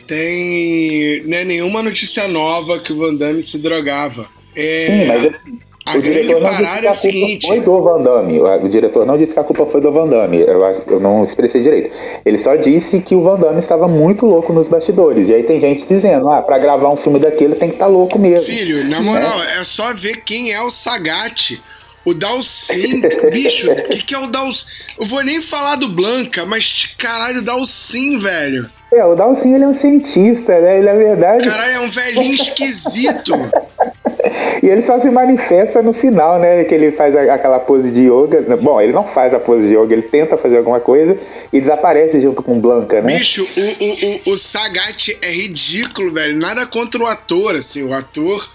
[0.06, 4.26] Tem né, nenhuma notícia nova que o Van Damme se drogava.
[4.56, 7.46] É, Sim, mas a o diretor não disse que é a o culpa seguinte.
[7.46, 8.40] foi do Van Damme.
[8.40, 10.40] O diretor não disse que a culpa foi do Van Damme.
[10.40, 11.90] Eu, eu não expressei direito.
[12.26, 15.30] Ele só disse que o Van Damme estava muito louco nos bastidores.
[15.30, 18.18] E aí tem gente dizendo, ah, pra gravar um filme daquele tem que estar louco
[18.18, 18.44] mesmo.
[18.44, 21.58] Filho, na moral, é só ver quem é o Sagat.
[22.04, 24.66] O Dalcin, bicho, o que, que é o Dalcin?
[24.98, 28.70] Eu vou nem falar do Blanca, mas caralho, o Dalcin, velho.
[28.92, 30.78] É, o Dalcin ele é um cientista, né?
[30.78, 33.32] Ele, na verdade, Caralho, é um velhinho esquisito.
[34.62, 36.64] E ele só se manifesta no final, né?
[36.64, 38.56] Que ele faz a- aquela pose de yoga.
[38.56, 41.16] Bom, ele não faz a pose de yoga, ele tenta fazer alguma coisa
[41.52, 43.16] e desaparece junto com Blanca, né?
[43.18, 46.38] Bicho, o, o, o, o Sagat é ridículo, velho.
[46.38, 47.82] Nada contra o ator, assim.
[47.82, 48.48] O ator.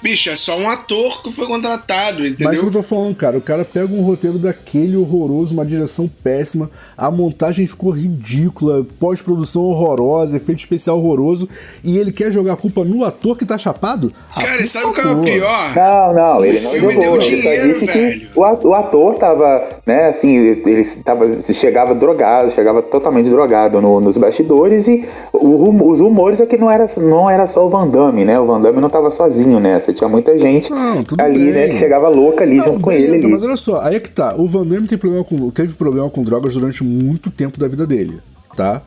[0.00, 2.64] Bicho, é só um ator que foi contratado, Mas o que entendeu?
[2.66, 7.10] eu tô falando, cara, o cara pega um roteiro daquele horroroso, uma direção péssima, a
[7.10, 11.48] montagem ficou ridícula, pós-produção horrorosa, efeito especial horroroso,
[11.82, 14.08] e ele quer jogar a culpa no ator que tá chapado?
[14.38, 15.74] Ah, Cara, por sabe qual é o pior?
[15.74, 17.02] Não, não, ele não filme jogou.
[17.02, 18.20] deu Ele só dinheiro, disse velho.
[18.20, 24.00] que o o ator tava, né, assim, ele tava, chegava drogado, chegava totalmente drogado no-
[24.00, 27.88] nos bastidores e o os rumores é que não era, não era só o Van
[27.88, 28.38] Damme, né?
[28.38, 31.52] O Van Damme não tava sozinho nessa, tinha muita gente Não, tudo ali, bem.
[31.52, 33.32] né, que chegava louca ali Não, junto com beleza, ele ali.
[33.32, 34.34] Mas olha só, aí é que tá.
[34.36, 37.86] O Van Damme tem problema com, teve problema com drogas durante muito tempo da vida
[37.86, 38.18] dele,
[38.56, 38.80] tá?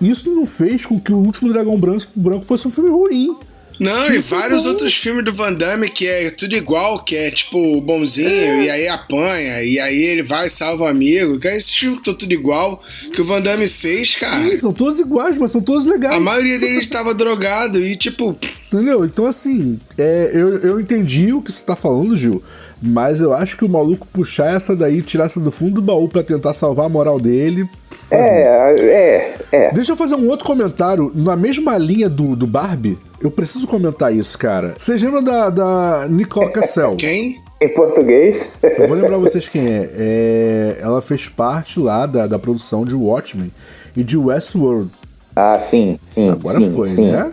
[0.00, 3.34] Isso não fez com que o último Dragão Branco, Branco fosse um filme ruim.
[3.78, 4.70] Não, Sim, e vários bom.
[4.70, 8.88] outros filmes do Van Damme que é tudo igual, que é tipo bonzinho, e aí
[8.88, 11.38] apanha, e aí ele vai e salva o amigo.
[11.40, 12.82] Que é esse filme que estão tudo igual,
[13.12, 14.44] que o Van Damme fez, cara.
[14.44, 16.14] Sim, são todos iguais, mas são todos legais.
[16.14, 18.36] A maioria deles estava drogado e tipo,
[18.74, 19.04] Entendeu?
[19.04, 22.42] Então, assim, é, eu, eu entendi o que você tá falando, Gil.
[22.82, 26.08] Mas eu acho que o maluco puxar essa daí, tirar essa do fundo do baú
[26.08, 27.68] pra tentar salvar a moral dele.
[28.10, 29.72] É, é, é.
[29.72, 31.12] Deixa eu fazer um outro comentário.
[31.14, 34.74] Na mesma linha do, do Barbie, eu preciso comentar isso, cara.
[34.78, 36.94] Vocês lembram da, da Nicole Cassell?
[36.98, 37.42] quem?
[37.60, 39.90] Em português, Eu vou lembrar vocês quem é.
[39.94, 43.50] É, Ela fez parte lá da, da produção de Watchmen
[43.96, 44.90] e de Westworld.
[45.34, 47.10] ah, sim, sim, Agora sim, foi, sim.
[47.10, 47.32] né?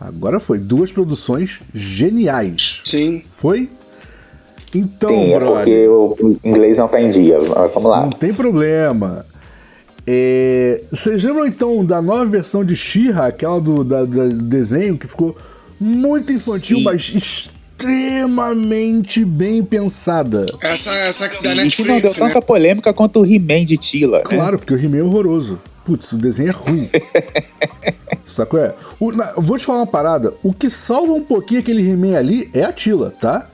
[0.00, 0.58] Agora foi.
[0.58, 2.80] Duas produções geniais.
[2.84, 3.22] Sim.
[3.30, 3.70] Foi?
[4.74, 5.56] Então, Sim, é brother.
[5.56, 7.38] porque o inglês não tá em dia.
[7.38, 8.00] Vamos lá.
[8.00, 9.24] Não tem problema.
[10.06, 14.98] É, Vocês lembram então da nova versão de She-Ra, aquela do, da- da- do desenho,
[14.98, 15.36] que ficou
[15.80, 16.82] muito infantil, Sim.
[16.84, 20.46] mas extremamente bem pensada.
[20.60, 22.26] Essa, essa aqui da Sim, e que não deu Netflix, né?
[22.28, 24.18] tanta polêmica quanto o He-Man de Tila.
[24.18, 24.24] né?
[24.24, 25.60] Claro, porque o He-Man é horroroso.
[25.84, 26.88] Putz, o desenho é ruim.
[28.26, 28.58] Sacou?
[28.60, 28.72] É?
[29.00, 30.32] O, na- vou te falar uma parada.
[30.42, 33.48] O que salva um pouquinho aquele He-Man ali é a Tila, tá?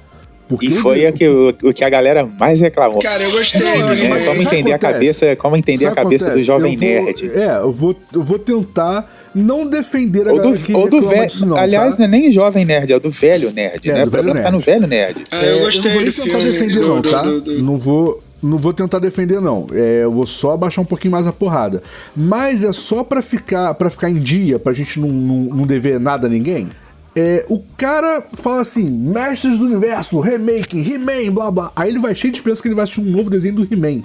[0.49, 3.01] Porque E foi a que, o, o que a galera mais reclamou.
[3.03, 3.61] Cara, eu gostei.
[3.61, 6.89] Do É, como entender a cabeça, como entender Sabe a cabeça do jovem Eu vou-
[6.89, 7.31] nerd.
[7.35, 11.09] É, eu vou, eu vou tentar não defender a Ou galera que do, ou do
[11.09, 11.27] velho.
[11.27, 11.99] disso, não, aliás, tá?
[11.99, 14.03] não é nem jovem nerd, é o do velho nerd, É, né?
[14.03, 14.67] do O problema velho tá no nerd.
[14.67, 15.25] velho nerd.
[15.31, 17.23] Ah, eu É, gostei não vou nem do tentar defender, do- não, do- tá?
[17.23, 18.23] do- do- Não vou.
[18.41, 19.67] Não vou tentar defender, não.
[19.73, 21.83] É, eu vou só abaixar um pouquinho mais a porrada.
[22.17, 25.99] Mas é só pra ficar, pra ficar em dia, pra gente não, não, não dever
[25.99, 26.69] nada a ninguém.
[27.17, 31.73] É, o cara fala assim: Mestres do Universo, remake, He-Man, blá blá.
[31.75, 34.03] Aí ele vai cheio de esperança que ele vai assistir um novo desenho do He-Man.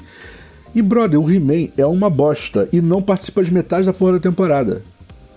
[0.75, 4.19] E, brother, o He-Man é uma bosta e não participa de metade da porra da
[4.19, 4.81] temporada.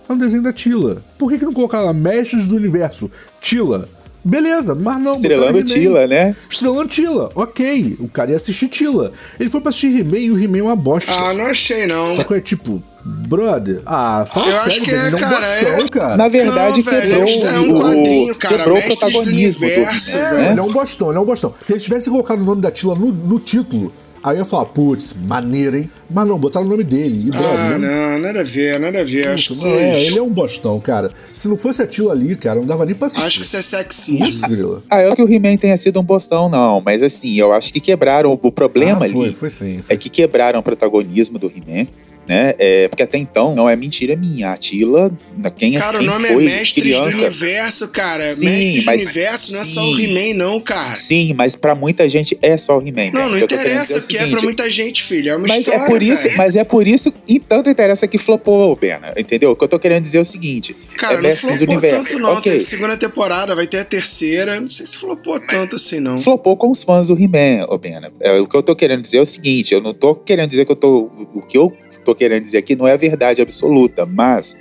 [0.09, 1.03] É um desenho da Tila.
[1.17, 3.11] Por que, que não colocar lá Mestres do Universo?
[3.41, 3.87] Tila.
[4.23, 5.11] Beleza, mas não.
[5.11, 5.63] Estrelando.
[5.63, 6.35] Tila, né?
[6.49, 7.31] Estrelando Tila.
[7.35, 9.11] Ok, o cara ia assistir Tila.
[9.39, 11.11] Ele foi pra assistir He-Man e o He-Man é uma bosta.
[11.13, 12.15] Ah, não achei, não.
[12.15, 13.81] Só que é tipo, brother.
[13.85, 16.17] Ah, fala Eu sério, acho que velho, é, ele é um cara, bostão, é- cara.
[16.17, 19.73] Na verdade, Não, velho, quebrou, é um o- quadrinho, cara, quebrou o do protagonismo do,
[19.73, 20.51] Universo, É, né?
[20.51, 21.53] ele é um bostão, ele é um bostão.
[21.59, 23.91] Se eles tivessem colocado o nome da Tila no, no título,
[24.23, 25.89] aí eu ia falar, putz, maneiro, hein?
[26.09, 27.27] Mas não, botaram o nome dele.
[27.27, 29.27] E, brother, Ah, ele é um- não, nada a ver, nada a ver.
[29.29, 31.09] Acho que Não, é, vocês- ele é um bostão, cara.
[31.33, 33.25] Se não fosse a Tila ali, cara, não dava nem pra assistir.
[33.25, 33.83] Acho que isso é.
[33.83, 34.81] Putz, grila.
[34.89, 36.81] Ah, é que o He-Man tenha sido um bostão, não.
[36.83, 38.37] Mas assim, eu acho que quebraram.
[38.41, 39.81] O problema Ah, foi, ali foi sim.
[39.85, 41.87] Foi é que quebraram o protagonismo do He-Man.
[42.27, 42.53] Né?
[42.59, 44.51] É, porque até então não é mentira minha.
[44.51, 45.11] A Tila,
[45.57, 47.17] quem, Cara, o quem nome foi é Mestres criança.
[47.17, 48.27] do Universo, cara.
[48.27, 50.03] Sim, Mestres mas- do Universo não é só o sim.
[50.03, 50.95] He-Man, não, cara.
[50.95, 53.11] Sim, mas pra muita gente é só o He-Man.
[53.13, 53.37] Não, né?
[53.39, 55.29] não O que interessa, dizer é o é pra seguinte, muita gente, filho.
[55.31, 56.37] É uma Mas história, é por isso, velho.
[56.37, 59.13] mas é por isso, e tanto interessa que flopou, Bena.
[59.17, 59.51] Entendeu?
[59.51, 61.75] O que eu tô querendo dizer é o seguinte: Cara, é não Mestres do flopou
[61.77, 62.09] Universo.
[62.09, 62.33] tanto não.
[62.33, 62.51] ok.
[62.51, 64.59] Teve segunda temporada, vai ter a terceira.
[64.59, 66.17] Não sei se flopou tanto assim, não.
[66.17, 68.11] Flopou com os fãs do He-Man, ô Bena.
[68.19, 70.65] É, o que eu tô querendo dizer é o seguinte: eu não tô querendo dizer
[70.65, 71.09] que eu tô.
[71.33, 71.71] O que eu
[72.03, 74.57] tô querendo dizer aqui não é a verdade absoluta, mas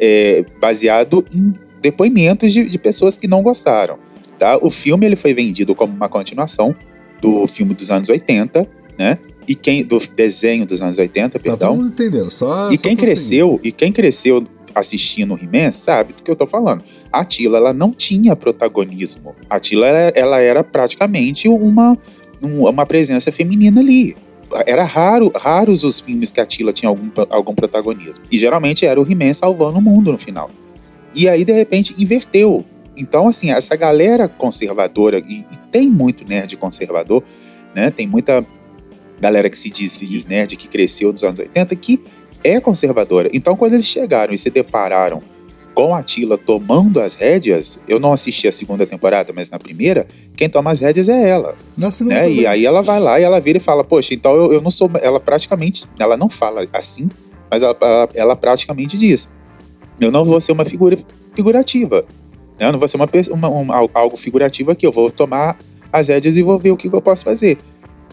[0.00, 3.98] é, baseado em depoimentos de, de, pessoas que não gostaram.
[4.38, 4.58] Tá?
[4.60, 6.74] O filme ele foi vendido como uma continuação
[7.20, 9.18] do filme dos anos 80, né?
[9.46, 11.58] E quem do desenho dos anos 80, perdão.
[11.58, 15.72] Tá todo mundo entendendo, só E só quem cresceu, e quem cresceu assistindo o He-Man
[15.72, 16.82] sabe do que eu tô falando.
[17.10, 19.34] A Tila ela não tinha protagonismo.
[19.48, 21.96] A Tila ela, ela era praticamente uma
[22.40, 24.14] uma presença feminina ali.
[24.66, 28.24] Era raro, raros os filmes que a Tila tinha algum, algum protagonismo.
[28.30, 30.50] E geralmente era o He-Man salvando o mundo no final.
[31.14, 32.64] E aí, de repente, inverteu.
[32.96, 37.22] Então, assim, essa galera conservadora, e, e tem muito nerd conservador,
[37.74, 37.90] né?
[37.90, 38.44] Tem muita
[39.20, 42.00] galera que se diz, se diz nerd, que cresceu nos anos 80, que
[42.42, 43.28] é conservadora.
[43.32, 45.22] Então, quando eles chegaram e se depararam
[45.78, 50.08] com a Tila tomando as rédeas, eu não assisti a segunda temporada, mas na primeira,
[50.36, 51.54] quem toma as rédeas é ela.
[51.76, 52.28] Na segunda né?
[52.28, 54.72] E aí ela vai lá e ela vira e fala, poxa, então eu, eu não
[54.72, 54.90] sou.
[55.00, 55.84] Ela praticamente.
[55.96, 57.08] Ela não fala assim,
[57.48, 59.28] mas ela, ela, ela praticamente diz:
[60.00, 60.98] eu não vou ser uma figura
[61.32, 62.04] figurativa.
[62.58, 62.66] Né?
[62.66, 65.56] Eu não vou ser uma, uma, uma, algo figurativo aqui, eu vou tomar
[65.92, 67.56] as rédeas e vou ver o que eu posso fazer.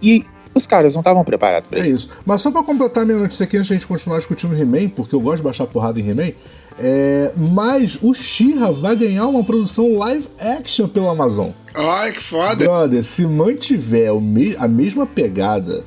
[0.04, 0.22] E
[0.56, 2.08] os caras não estavam preparados para é isso.
[2.26, 5.14] Mas só para completar minha notícia aqui, antes de a gente continuar discutindo He-Man, porque
[5.14, 6.32] eu gosto de baixar porrada em He-Man,
[6.80, 11.50] é, mas o She-Ra vai ganhar uma produção live action pela Amazon.
[11.74, 12.56] Ai, que foda!
[12.56, 15.84] Brother, se mantiver me a mesma pegada,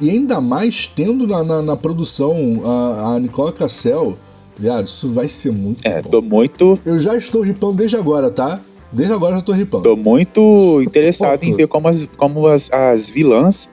[0.00, 4.16] e ainda mais tendo na, na, na produção a, a Nicole Cassell,
[4.56, 6.10] viado, isso vai ser muito é, bom.
[6.10, 6.78] tô muito...
[6.86, 8.60] Eu já estou ripando desde agora, tá?
[8.92, 9.82] Desde agora já tô ripando.
[9.82, 13.68] Tô muito interessado em ver como as, como as, as vilãs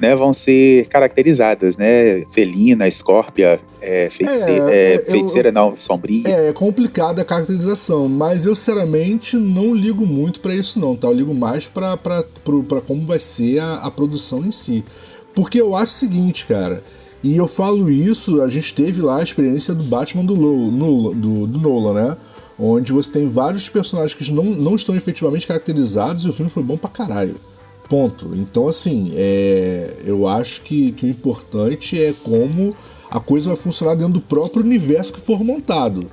[0.00, 2.24] né, vão ser caracterizadas, né?
[2.30, 6.28] Felina, escórpia, é, feiticeira, é, é, feiticeira eu, não, sombria.
[6.28, 11.08] É, é complicada a caracterização, mas eu sinceramente não ligo muito para isso não, tá?
[11.08, 11.96] Eu ligo mais para
[12.86, 14.84] como vai ser a, a produção em si.
[15.34, 16.82] Porque eu acho o seguinte, cara,
[17.22, 21.46] e eu falo isso, a gente teve lá a experiência do Batman do, no, do,
[21.46, 22.16] do Nolan, né?
[22.58, 26.62] Onde você tem vários personagens que não, não estão efetivamente caracterizados e o filme foi
[26.62, 27.34] bom pra caralho.
[27.88, 28.34] Ponto.
[28.34, 32.74] Então, assim, é, eu acho que, que o importante é como
[33.10, 36.04] a coisa vai funcionar dentro do próprio universo que for montado.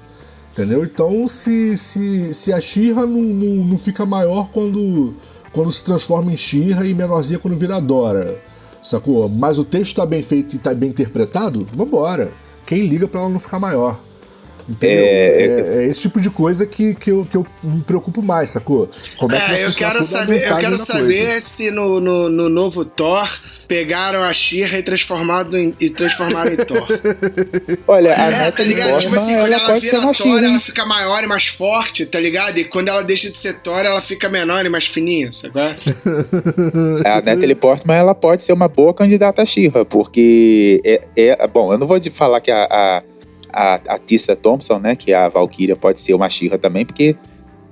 [0.51, 0.83] Entendeu?
[0.83, 5.13] Então, se, se, se a Xirra não, não, não, fica maior quando,
[5.53, 8.37] quando se transforma em Xirra e menorzinha quando vira Dora,
[8.83, 9.29] sacou?
[9.29, 12.31] Mas o texto está bem feito e está bem interpretado, vambora.
[12.65, 13.97] Quem liga para ela não ficar maior?
[14.67, 14.97] Entendeu?
[14.97, 18.49] É, é, é, esse tipo de coisa que, que, eu, que eu me preocupo mais,
[18.49, 18.89] sacou?
[19.17, 21.41] Como é que é, eu quero saber, eu quero saber coisa.
[21.41, 23.27] se no, no, no, novo Thor
[23.67, 26.87] pegaram a Shira e transformado em, e transformaram em Thor.
[27.87, 28.99] Olha, a é, tá ligado?
[28.99, 32.19] Tipo assim, quando ela, ela vira Thor, Shira, ela fica maior e mais forte, tá
[32.19, 32.57] ligado?
[32.57, 35.53] E quando ela deixa de ser Thor, ela fica menor e mais fininha, sabe?
[37.05, 41.73] a Natalie Portman, ela pode ser uma boa candidata a Shira, porque é, é, bom,
[41.73, 43.03] eu não vou falar que a, a
[43.53, 47.15] a, a Tissa Thompson, né, que é a Valkyria, pode ser uma Shira também, porque,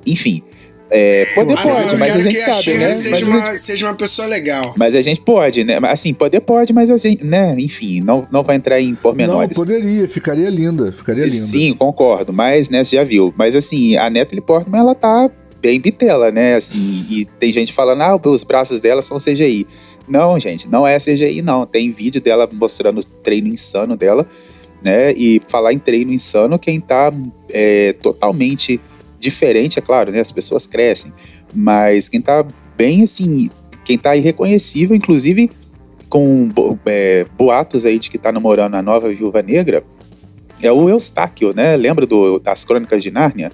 [0.05, 0.43] enfim,
[0.91, 2.93] é, poder ah, pode, mas a gente sabe, né?
[2.93, 4.73] Seja, mas uma, gente, seja uma pessoa legal.
[4.75, 5.77] Mas a gente pode, né?
[5.83, 7.55] Assim, poder pode, mas assim, né?
[7.59, 9.55] Enfim, não, não vai entrar em pormenores.
[9.55, 11.35] Não, poderia, ficaria linda, ficaria linda.
[11.35, 13.31] Sim, concordo, mas, né, você já viu.
[13.37, 15.29] Mas assim, a Natalie Portman, ela tá
[15.61, 16.55] bem bitela, né?
[16.55, 19.67] Assim, e tem gente falando, ah, os braços dela são CGI.
[20.07, 21.67] Não, gente, não é CGI, não.
[21.67, 24.25] Tem vídeo dela mostrando o treino insano dela
[24.83, 25.11] né?
[25.13, 27.11] E falar em treino insano, quem tá
[27.51, 28.79] é, totalmente
[29.19, 30.19] diferente, é claro, né?
[30.19, 31.13] As pessoas crescem,
[31.53, 32.45] mas quem tá
[32.77, 33.49] bem assim,
[33.83, 35.51] quem tá irreconhecível, inclusive
[36.09, 36.49] com
[36.85, 39.83] é, boatos aí de que tá namorando a nova viúva negra,
[40.61, 41.75] é o Eustáquio, né?
[41.75, 43.51] Lembra do, das Crônicas de Nárnia?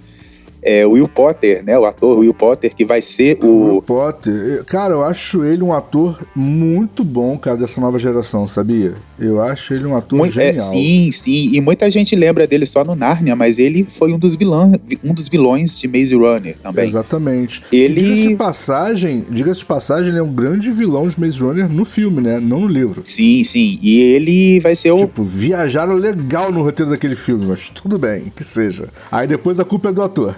[0.66, 1.78] É, Will Potter, né?
[1.78, 3.74] O ator Will Potter, que vai ser o.
[3.74, 4.64] Will Potter.
[4.66, 8.96] Cara, eu acho ele um ator muito bom, cara, dessa nova geração, sabia?
[9.20, 10.66] Eu acho ele um ator muito, é, genial.
[10.66, 11.52] É, sim, sim.
[11.54, 14.74] E muita gente lembra dele só no Narnia, mas ele foi um dos vilões,
[15.04, 16.86] um dos vilões de Maze Runner também.
[16.86, 17.64] Exatamente.
[17.72, 18.02] Ele.
[18.02, 21.86] Diga-se de passagem, diga-se de passagem, ele é um grande vilão de Maze Runner no
[21.86, 22.40] filme, né?
[22.40, 23.04] Não no livro.
[23.06, 23.78] Sim, sim.
[23.82, 25.00] E ele vai ser o.
[25.00, 28.86] Tipo, viajaram legal no roteiro daquele filme, mas tudo bem, que seja.
[29.12, 30.36] Aí depois a culpa é do ator.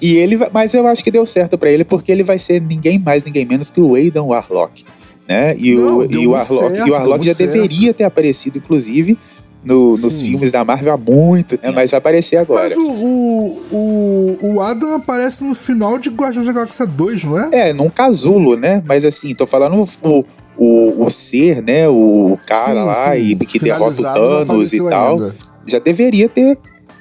[0.00, 2.98] E ele, mas eu acho que deu certo para ele porque ele vai ser ninguém
[2.98, 4.84] mais, ninguém menos que o Aidan Warlock,
[5.28, 5.56] né?
[5.58, 7.52] E Não, o, e o Warlock, certo, e o Warlock já certo.
[7.52, 9.18] deveria ter aparecido, inclusive,
[9.66, 11.72] no, nos filmes da Marvel há muito, né?
[11.72, 12.68] Mas vai aparecer agora.
[12.68, 17.38] Mas o, o, o, o, Adam aparece no final de Guardiões da Galáxia 2, não
[17.38, 17.70] é?
[17.70, 18.80] É, num casulo, né?
[18.86, 20.24] Mas assim, tô falando o,
[20.56, 21.88] o, o ser, né?
[21.88, 23.36] O cara sim, lá sim.
[23.40, 25.14] e que derrota o Thanos e tal.
[25.14, 25.34] Ainda.
[25.66, 26.56] Já deveria ter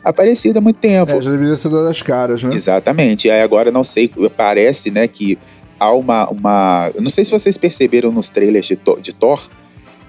[0.05, 1.11] aparecido há muito tempo.
[1.11, 2.55] É, já deveria ser das caras, né?
[2.55, 3.27] Exatamente.
[3.27, 5.37] E aí agora não sei, parece, né, que
[5.79, 6.29] há uma.
[6.29, 9.41] uma eu não sei se vocês perceberam nos trailers de, de Thor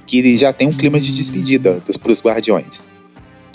[0.07, 2.85] que já tem um clima de despedida dos, pros Guardiões.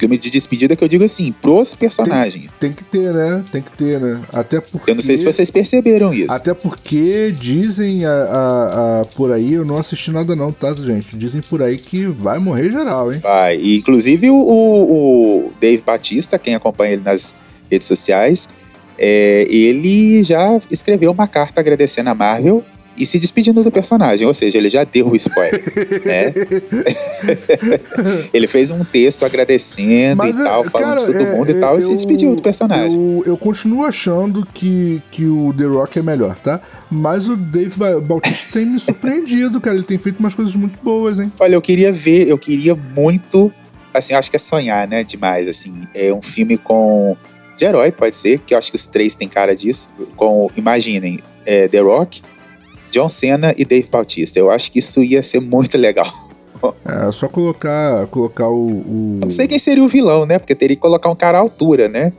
[0.02, 2.50] Clima de despedida que eu digo assim, pros personagens.
[2.60, 3.44] Tem, tem, que ter, né?
[3.52, 4.20] Tem que ter, né?
[4.34, 4.90] Até porque.
[4.90, 6.34] Eu não sei se vocês perceberam isso.
[6.34, 11.16] Até porque dizem a, a, a, por aí, eu não assisti nada não, tá, gente?
[11.16, 13.20] Dizem por aí que vai morrer geral, hein?
[13.20, 13.58] Vai.
[13.58, 17.36] E, inclusive o, o Dave Batista, quem acompanha ele nas
[17.70, 18.50] redes sociais,
[18.98, 22.64] é, ele já escreveu uma carta agradecendo a Marvel
[23.02, 25.60] e se despedindo do personagem, ou seja, ele já deu o spoiler,
[26.06, 26.32] né?
[28.32, 31.60] ele fez um texto agradecendo Mas, e tal, falando cara, de todo mundo é, e
[31.60, 32.94] tal, eu, e se despediu do personagem.
[32.94, 36.62] Eu, eu, continuo achando que, que o The Rock é melhor, tá?
[36.92, 39.76] Mas o Dave Bautista tem me surpreendido, cara.
[39.76, 41.34] Ele tem feito umas coisas muito boas, hein?
[41.40, 43.52] Olha, eu queria ver, eu queria muito,
[43.92, 45.04] assim, acho que é sonhar, né?
[45.04, 45.74] Demais, assim.
[45.96, 47.18] É um filme com
[47.58, 49.90] de herói, pode ser, que eu acho que os três têm cara disso.
[50.16, 52.22] Com, imaginem, é, The Rock,
[52.92, 54.38] John Cena e Dave Bautista.
[54.38, 56.12] Eu acho que isso ia ser muito legal.
[56.86, 59.20] É, só colocar, colocar o, o.
[59.24, 60.38] Não sei quem seria o vilão, né?
[60.38, 62.14] Porque teria que colocar um cara à altura, né?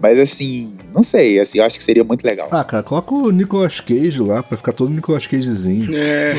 [0.00, 2.48] Mas assim, não sei, assim, eu acho que seria muito legal.
[2.50, 5.94] Ah, cara, coloca o Nicolas Cage lá, pra ficar todo Nicolas Cagezinho.
[5.94, 6.32] É.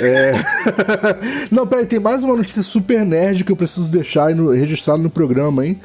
[0.00, 0.32] é.
[1.52, 5.10] não, peraí, tem mais uma notícia super nerd que eu preciso deixar no, registrado no
[5.10, 5.78] programa, hein?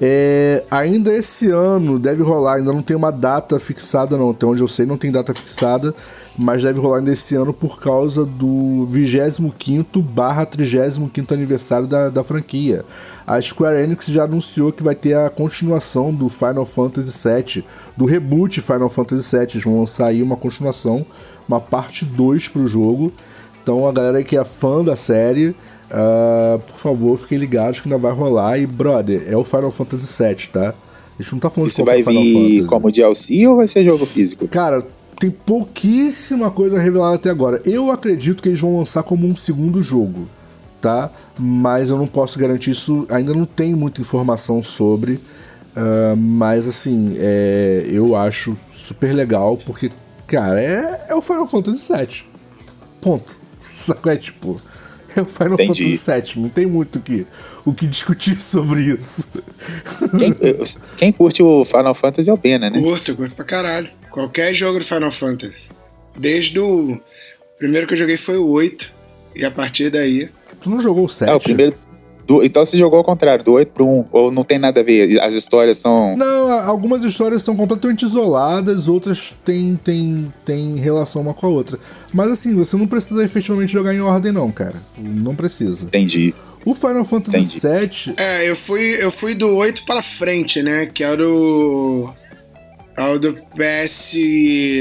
[0.00, 4.30] É, ainda esse ano deve rolar, ainda não tem uma data fixada, não.
[4.30, 5.94] Até onde eu sei, não tem data fixada,
[6.38, 12.24] mas deve rolar ainda esse ano por causa do 25 barra 35 aniversário da, da
[12.24, 12.84] franquia.
[13.26, 17.64] A Square Enix já anunciou que vai ter a continuação do Final Fantasy VII,
[17.96, 19.46] do reboot Final Fantasy VII.
[19.52, 21.04] Eles vão lançar aí uma continuação,
[21.48, 23.12] uma parte 2 pro jogo.
[23.62, 25.54] Então a galera que é fã da série
[25.92, 28.58] Uh, por favor, fiquem ligados que ainda vai rolar.
[28.58, 30.74] E, brother, é o Final Fantasy VII, tá?
[31.18, 32.66] A gente não tá falando Isso de vai Final vir Fantasy.
[32.66, 34.48] como DLC ou vai ser jogo físico?
[34.48, 34.82] Cara,
[35.22, 37.62] tem pouquíssima coisa revelada até agora.
[37.64, 40.28] Eu acredito que eles vão lançar como um segundo jogo,
[40.80, 41.08] tá?
[41.38, 45.12] Mas eu não posso garantir isso, ainda não tem muita informação sobre.
[45.12, 49.92] Uh, mas assim, é, eu acho super legal, porque,
[50.26, 52.24] cara, é, é o Final Fantasy VII.
[53.00, 53.36] Ponto.
[53.62, 54.10] Sacou?
[54.10, 54.60] É tipo.
[55.14, 55.98] É o Final Entendi.
[55.98, 56.42] Fantasy VII.
[56.42, 57.24] Não tem muito o que,
[57.64, 59.28] o que discutir sobre isso.
[60.18, 60.34] Quem,
[60.96, 62.80] quem curte o Final Fantasy é o Bena, né?
[62.80, 64.01] Curto, curto pra caralho.
[64.12, 65.54] Qualquer jogo do Final Fantasy.
[66.16, 66.92] Desde o.
[66.92, 68.92] O primeiro que eu joguei foi o 8.
[69.34, 70.28] E a partir daí.
[70.60, 71.30] Tu não jogou o 7?
[71.30, 71.74] É, o primeiro.
[72.26, 74.84] Do, então você jogou ao contrário, do 8 pro 1, ou não tem nada a
[74.84, 75.20] ver?
[75.20, 76.16] As histórias são.
[76.16, 81.78] Não, algumas histórias são completamente isoladas, outras têm, têm, têm relação uma com a outra.
[82.12, 84.76] Mas assim, você não precisa efetivamente jogar em ordem, não, cara.
[84.98, 85.84] Não precisa.
[85.84, 86.32] Entendi.
[86.64, 88.14] O Final Fantasy VII.
[88.16, 90.86] É, eu fui, eu fui do 8 para frente, né?
[90.86, 92.08] Que era o.
[92.96, 94.12] É o do PS.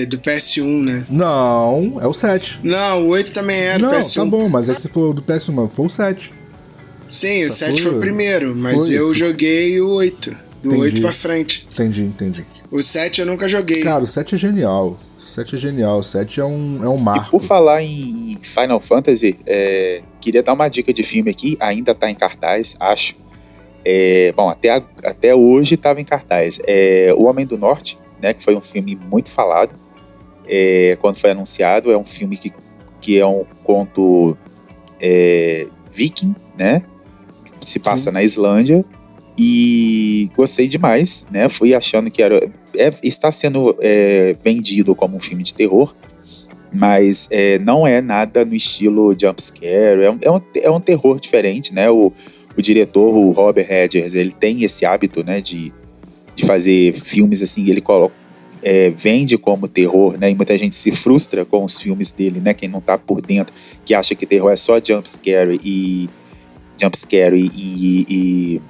[0.07, 1.05] do PS1, né?
[1.09, 2.59] Não, é o 7.
[2.63, 4.13] Não, o 8 também era Não, PS1.
[4.15, 6.33] tá bom, mas é que você falou do PS1, mas foi o 7.
[7.07, 9.13] Sim, o 7 foi o primeiro, mas foi eu isso.
[9.13, 10.29] joguei o 8.
[10.63, 10.81] Do entendi.
[10.83, 11.67] 8 pra frente.
[11.71, 12.45] Entendi, entendi.
[12.69, 13.81] O 7 eu nunca joguei.
[13.81, 14.97] Cara, o 7 é genial.
[15.17, 15.99] O 7 é genial.
[15.99, 17.27] O 7 é um, é um marco.
[17.27, 21.57] E por falar em Final Fantasy, é, queria dar uma dica de filme aqui.
[21.59, 23.15] Ainda tá em cartaz, acho.
[23.83, 26.59] É, bom, até, a, até hoje estava em cartaz.
[26.67, 29.75] É, o Homem do Norte, né, que foi um filme muito falado
[30.47, 31.91] é, quando foi anunciado.
[31.91, 32.53] É um filme que,
[32.99, 34.35] que é um conto
[34.99, 36.83] é, viking, né?
[37.61, 38.13] se passa Sim.
[38.13, 38.83] na Islândia
[39.37, 41.47] e gostei demais, né?
[41.47, 42.37] Fui achando que era
[42.75, 45.93] é, está sendo é, vendido como um filme de terror,
[46.73, 47.29] mas
[47.61, 50.03] não é nada no estilo jumpscare.
[50.03, 51.89] É um, é, um, é um terror diferente, né?
[51.89, 52.11] O,
[52.57, 55.41] o diretor, o Robert Hedgers, ele tem esse hábito, né?
[55.41, 55.73] De,
[56.35, 58.21] de fazer filmes assim, ele coloca
[58.63, 60.29] é, vende como terror, né?
[60.29, 62.53] E muita gente se frustra com os filmes dele, né?
[62.53, 66.09] Quem não tá por dentro, que acha que terror é só jumpscare e
[66.79, 68.61] jumpscare e, e, e,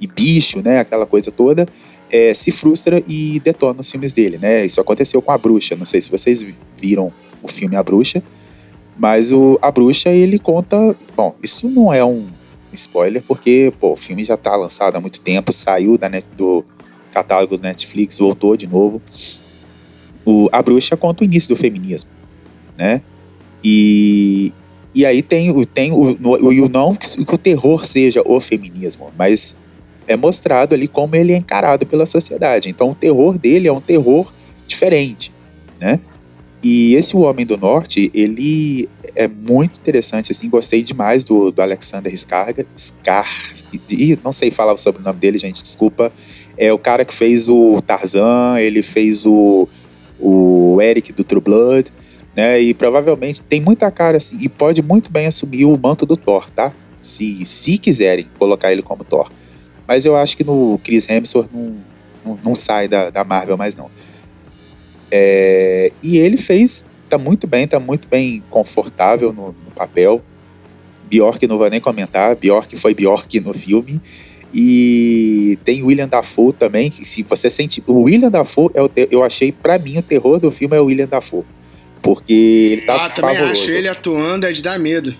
[0.00, 0.80] e bicho, né?
[0.80, 1.66] Aquela coisa toda.
[2.10, 4.64] É, se frustra e detona os filmes dele, né?
[4.64, 5.76] Isso aconteceu com A Bruxa.
[5.76, 6.44] Não sei se vocês
[6.80, 7.12] viram
[7.42, 8.22] o filme A Bruxa,
[8.98, 10.96] mas o A Bruxa ele conta.
[11.16, 12.26] Bom, isso não é um
[12.74, 16.64] spoiler, porque pô, o filme já está lançado há muito tempo, saiu da net, do
[17.12, 19.00] catálogo do Netflix, voltou de novo.
[20.24, 22.10] O, a Bruxa conta o início do feminismo,
[22.76, 23.02] né?
[23.64, 24.52] E,
[24.94, 29.10] e aí tem, tem o, o, o não que, que o terror seja o feminismo,
[29.16, 29.56] mas
[30.06, 32.68] é mostrado ali como ele é encarado pela sociedade.
[32.68, 34.32] Então o terror dele é um terror
[34.66, 35.32] diferente,
[35.80, 36.00] né?
[36.62, 41.62] E esse O Homem do Norte, ele é muito interessante, assim, gostei demais do, do
[41.62, 43.28] Alexander Skarga, Skar,
[43.90, 46.12] e não sei falar sobre o nome dele, gente, desculpa.
[46.56, 49.68] É o cara que fez o Tarzan, ele fez o,
[50.18, 51.92] o Eric do True Blood,
[52.36, 52.60] né?
[52.60, 56.50] E provavelmente tem muita cara assim, e pode muito bem assumir o manto do Thor,
[56.50, 56.72] tá?
[57.00, 59.30] Se, se quiserem colocar ele como Thor.
[59.86, 61.76] Mas eu acho que no Chris Hemsworth não,
[62.24, 63.88] não, não sai da, da Marvel mais não.
[65.10, 70.22] É, e ele fez, tá muito bem, tá muito bem confortável no, no papel.
[71.08, 74.00] Bjork não vou nem comentar, Bjork foi Bjork no filme.
[74.52, 77.82] E tem William Dafoe também, que se você sente.
[77.86, 79.08] O William Dafoe, é o te...
[79.10, 81.44] eu achei, para mim, o terror do filme é o William Dafoe.
[82.00, 82.32] Porque
[82.72, 83.62] ele tá ah, também pavoroso.
[83.62, 85.14] acho ele atuando é de dar medo.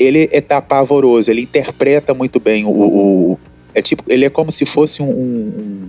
[0.00, 2.70] Ele é tá pavoroso, ele interpreta muito bem o.
[2.70, 3.38] o
[3.74, 5.88] é tipo, ele é como se fosse um, um,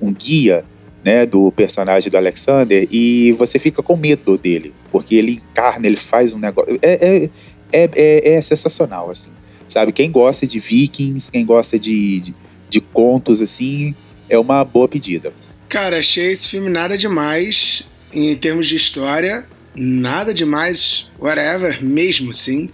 [0.00, 0.64] um guia
[1.06, 5.96] né, do personagem do Alexander e você fica com medo dele, porque ele encarna, ele
[5.96, 6.76] faz um negócio.
[6.82, 7.30] É, é,
[7.72, 9.30] é, é, é sensacional, assim.
[9.68, 9.92] Sabe?
[9.92, 12.34] Quem gosta de Vikings, quem gosta de, de,
[12.68, 13.94] de contos, assim,
[14.28, 15.32] é uma boa pedida.
[15.68, 19.46] Cara, achei esse filme nada demais em termos de história,
[19.76, 22.68] nada demais, whatever, mesmo assim.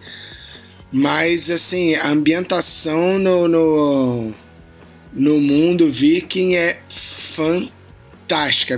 [0.90, 4.32] Mas, assim, a ambientação no, no,
[5.12, 7.81] no mundo viking é fantástica,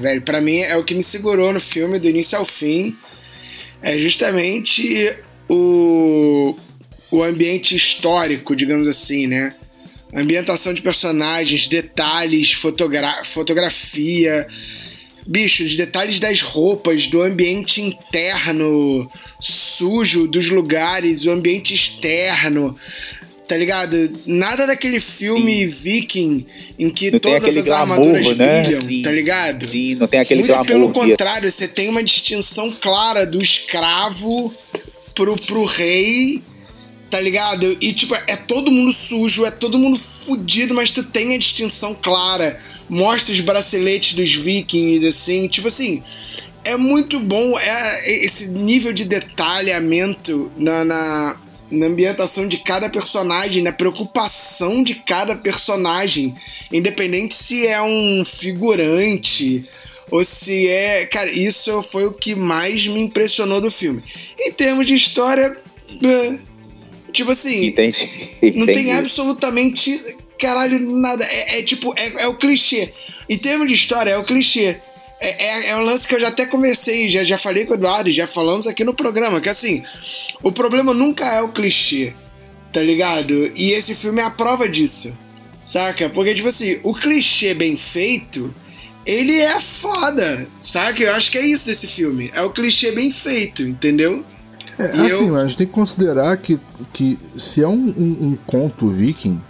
[0.01, 0.23] velho.
[0.23, 2.97] Para mim é o que me segurou no filme do início ao fim.
[3.83, 5.15] É justamente
[5.49, 6.57] o,
[7.11, 9.55] o ambiente histórico, digamos assim, né?
[10.15, 14.47] Ambientação de personagens, detalhes, fotogra fotografia,
[15.27, 22.77] bicho, os detalhes das roupas, do ambiente interno sujo dos lugares, o ambiente externo,
[23.49, 24.11] tá ligado?
[24.27, 25.69] Nada daquele filme Sim.
[25.69, 26.47] viking
[26.79, 28.63] em que não todas as glamour, armaduras né?
[28.63, 29.03] brilham, Sim.
[29.03, 29.65] tá ligado?
[29.65, 30.67] Sim, não tem aquele Muito glamour.
[30.67, 34.55] pelo contrário, você tem uma distinção clara do escravo
[35.15, 36.43] pro, pro rei,
[37.11, 37.77] tá ligado?
[37.81, 41.95] E, tipo, é todo mundo sujo, é todo mundo fudido, mas tu tem a distinção
[41.95, 42.61] clara.
[42.89, 46.03] Mostra os braceletes dos vikings, assim, tipo assim.
[46.65, 51.41] É muito bom é, esse nível de detalhamento na, na,
[51.71, 56.35] na ambientação de cada personagem, na preocupação de cada personagem,
[56.73, 59.69] independente se é um figurante
[60.11, 61.07] ou se é.
[61.07, 64.03] Cara, isso foi o que mais me impressionou do filme.
[64.39, 65.57] Em termos de história.
[67.13, 67.67] Tipo assim.
[67.67, 68.07] Entendi.
[68.55, 70.03] Não tem absolutamente.
[70.39, 71.25] Caralho, nada.
[71.25, 71.95] É, é tipo.
[71.97, 72.93] É, é, o clichê.
[73.29, 74.77] Em termos de história, é o clichê.
[75.25, 77.77] É, é, é, um lance que eu já até comecei, já, já falei com o
[77.77, 79.83] Eduardo, já falamos aqui no programa, que assim,
[80.43, 82.13] o problema nunca é o clichê,
[82.71, 83.51] tá ligado?
[83.57, 85.17] E esse filme é a prova disso,
[85.65, 86.11] saca?
[86.11, 88.55] Porque, tipo assim, o clichê bem feito,
[89.07, 91.03] ele é foda, saca?
[91.03, 92.31] Eu acho que é isso desse filme.
[92.35, 94.23] É o clichê bem feito, entendeu?
[94.79, 95.37] É, assim, eu...
[95.37, 96.61] a gente tem que considerar que,
[96.93, 99.41] que se é um, um, um conto viking,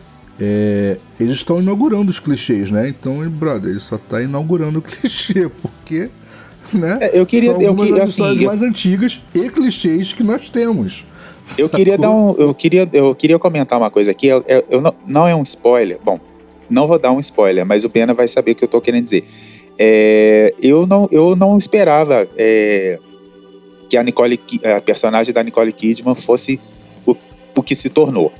[0.41, 2.89] é, eles estão inaugurando os clichês, né?
[2.89, 6.11] Então, brother, ele só está inaugurando o clichê, porque
[6.72, 6.99] né?
[7.01, 11.05] É, eu queria, são eu histórias assim, mais antigas e clichês que nós temos.
[11.59, 14.28] Eu queria dar um, eu queria, eu queria comentar uma coisa aqui.
[14.28, 15.99] Eu, eu, eu não, não é um spoiler.
[16.03, 16.18] Bom,
[16.70, 19.05] não vou dar um spoiler, mas o Pena vai saber o que eu tô querendo
[19.05, 19.24] dizer.
[19.78, 22.99] É, eu, não, eu não esperava é,
[23.89, 24.41] que a Nicole,
[24.76, 26.59] a personagem da Nicole Kidman fosse
[27.05, 27.14] o,
[27.55, 28.32] o que se tornou,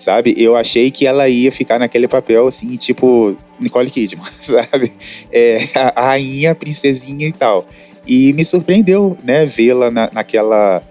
[0.00, 0.34] sabe?
[0.36, 4.90] Eu achei que ela ia ficar naquele papel assim, tipo Nicole Kidman, sabe?
[5.30, 5.60] É,
[5.94, 7.66] a, rainha, a princesinha e tal.
[8.06, 10.82] E me surpreendeu, né, vê-la na, naquela.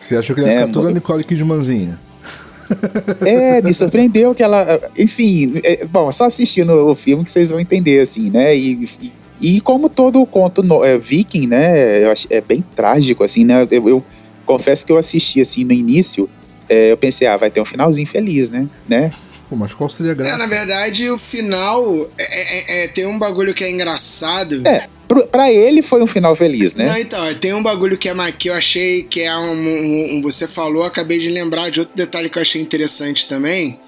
[0.00, 1.98] Você achou que ia né, ficar toda Nicole Kidmanzinha?
[3.26, 4.80] É, me surpreendeu que ela.
[4.98, 8.56] Enfim, é, bom, só assistindo o filme que vocês vão entender, assim, né?
[8.56, 12.04] E, e, e como todo o conto no, é, viking, né?
[12.04, 13.68] Eu acho, é bem trágico, assim, né?
[13.70, 14.04] Eu, eu,
[14.46, 16.28] confesso que eu assisti, assim, no início,
[16.68, 18.68] é, eu pensei, ah, vai ter um finalzinho feliz, né?
[18.88, 19.10] né?
[19.48, 20.34] Pô, mas qual seria a graça?
[20.34, 24.62] É, na verdade, o final é, é, é tem um bagulho que é engraçado.
[24.66, 24.88] É,
[25.30, 26.86] pra ele foi um final feliz, né?
[26.86, 30.22] Não, então, tem um bagulho que, é, que eu achei que é um, um, um,
[30.22, 33.78] Você falou, acabei de lembrar de outro detalhe que eu achei interessante também.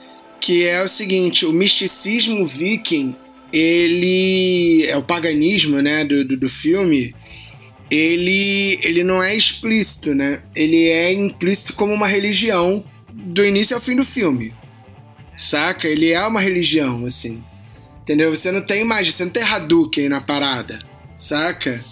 [0.41, 3.17] Que é o seguinte: o misticismo viking,
[3.53, 4.87] ele.
[4.89, 7.15] É o paganismo, né, do, do, do filme.
[7.91, 10.43] Ele, ele não é explícito, né?
[10.55, 14.53] Ele é implícito como uma religião do início ao fim do filme.
[15.37, 15.87] Saca?
[15.87, 17.43] Ele é uma religião, assim.
[18.03, 18.35] Entendeu?
[18.35, 20.79] Você não tem mais, você não tem Hadouken na parada
[21.17, 21.83] saca?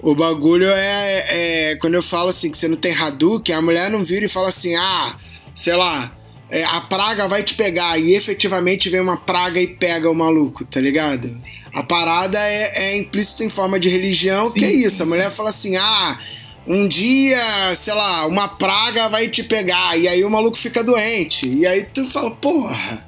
[0.00, 3.90] O bagulho é, é, Quando eu falo assim que você não tem Hadouken, a mulher
[3.90, 5.16] não vira e fala assim, ah,
[5.54, 6.12] sei lá,
[6.50, 7.98] é, a praga vai te pegar.
[7.98, 11.36] E efetivamente vem uma praga e pega o maluco, tá ligado?
[11.72, 14.96] A parada é, é implícita em forma de religião, sim, que é isso.
[14.96, 15.36] Sim, a mulher sim.
[15.36, 16.18] fala assim, ah,
[16.66, 19.98] um dia, sei lá, uma praga vai te pegar.
[19.98, 21.48] E aí o maluco fica doente.
[21.48, 23.06] E aí tu fala, porra,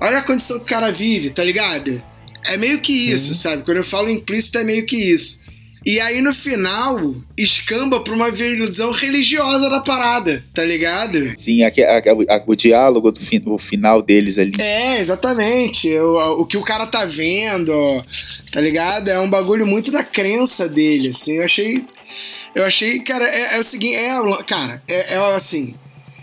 [0.00, 2.02] olha a condição que o cara vive, tá ligado?
[2.46, 3.64] É meio que isso, sabe?
[3.64, 5.40] Quando eu falo implícito, é meio que isso.
[5.86, 11.34] E aí no final escamba pra uma visão religiosa da parada, tá ligado?
[11.36, 14.54] Sim, aqui, a, a, o diálogo do fi, o final deles ali.
[14.58, 15.94] É, exatamente.
[15.98, 18.02] O, o que o cara tá vendo,
[18.50, 19.10] tá ligado?
[19.10, 21.36] É um bagulho muito da crença dele, assim.
[21.36, 21.84] Eu achei.
[22.54, 25.74] Eu achei, cara, é, é o seguinte, é, cara, é, é assim.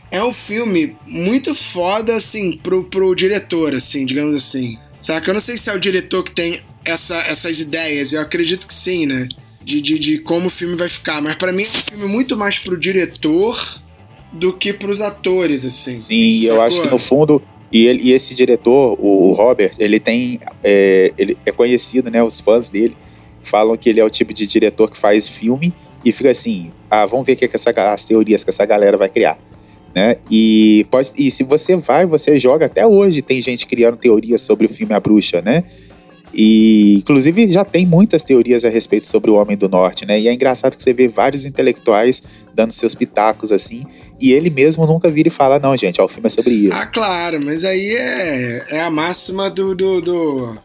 [0.09, 4.77] É um filme muito foda, assim, pro, pro diretor, assim, digamos assim.
[4.99, 5.29] Saca?
[5.29, 8.73] Eu não sei se é o diretor que tem essa, essas ideias, eu acredito que
[8.73, 9.27] sim, né?
[9.63, 11.21] De, de, de como o filme vai ficar.
[11.21, 13.81] Mas para mim é um filme muito mais pro diretor
[14.31, 15.99] do que pros atores, assim.
[15.99, 16.55] Sim, sacou?
[16.55, 17.41] eu acho que no fundo.
[17.71, 20.39] E, ele, e esse diretor, o, Robert, ele tem.
[20.63, 22.21] É, ele é conhecido, né?
[22.21, 22.95] Os fãs dele
[23.43, 27.05] falam que ele é o tipo de diretor que faz filme e fica assim: ah,
[27.05, 29.37] vamos ver o que, que essa, as teorias que essa galera vai criar.
[29.93, 30.15] Né?
[30.29, 33.21] E, pode, e se você vai, você joga até hoje.
[33.21, 35.63] Tem gente criando teorias sobre o filme A Bruxa, né?
[36.33, 40.19] E, inclusive, já tem muitas teorias a respeito sobre o Homem do Norte, né?
[40.19, 43.83] E é engraçado que você vê vários intelectuais dando seus pitacos assim,
[44.19, 46.73] e ele mesmo nunca vira e fala: não, gente, ó, o filme é sobre isso.
[46.73, 50.57] Ah, claro, mas aí é, é a máxima do, do, do,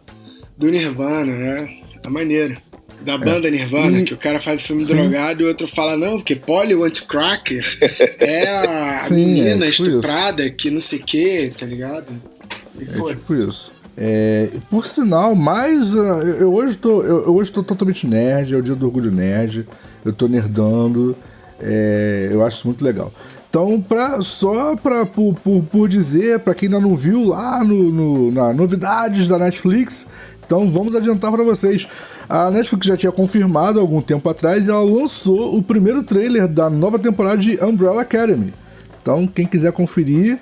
[0.56, 1.78] do Nirvana, né?
[2.04, 2.56] A maneira.
[3.02, 3.18] Da é.
[3.18, 3.50] banda é.
[3.50, 4.96] Nirvana, que o cara faz filme Sim.
[4.96, 6.74] drogado e o outro fala, não, porque Polly
[7.06, 7.64] Cracker
[8.18, 10.56] é a Sim, menina é, estuprada isso.
[10.56, 12.12] que não sei o que, tá ligado?
[12.80, 13.75] E é tipo isso.
[13.96, 15.92] É, por sinal, mais.
[15.92, 19.10] Uh, eu, hoje tô, eu, eu, hoje tô totalmente nerd, é o dia do orgulho
[19.10, 19.66] nerd.
[20.04, 21.16] Eu tô nerdando.
[21.60, 23.10] É, eu acho isso muito legal.
[23.48, 27.90] Então, pra, só pra, por, por, por dizer, para quem ainda não viu lá no,
[27.90, 30.04] no, na novidades da Netflix,
[30.44, 31.88] então vamos adiantar para vocês.
[32.28, 36.68] A Netflix já tinha confirmado algum tempo atrás e ela lançou o primeiro trailer da
[36.68, 38.52] nova temporada de Umbrella Academy.
[39.00, 40.38] Então, quem quiser conferir,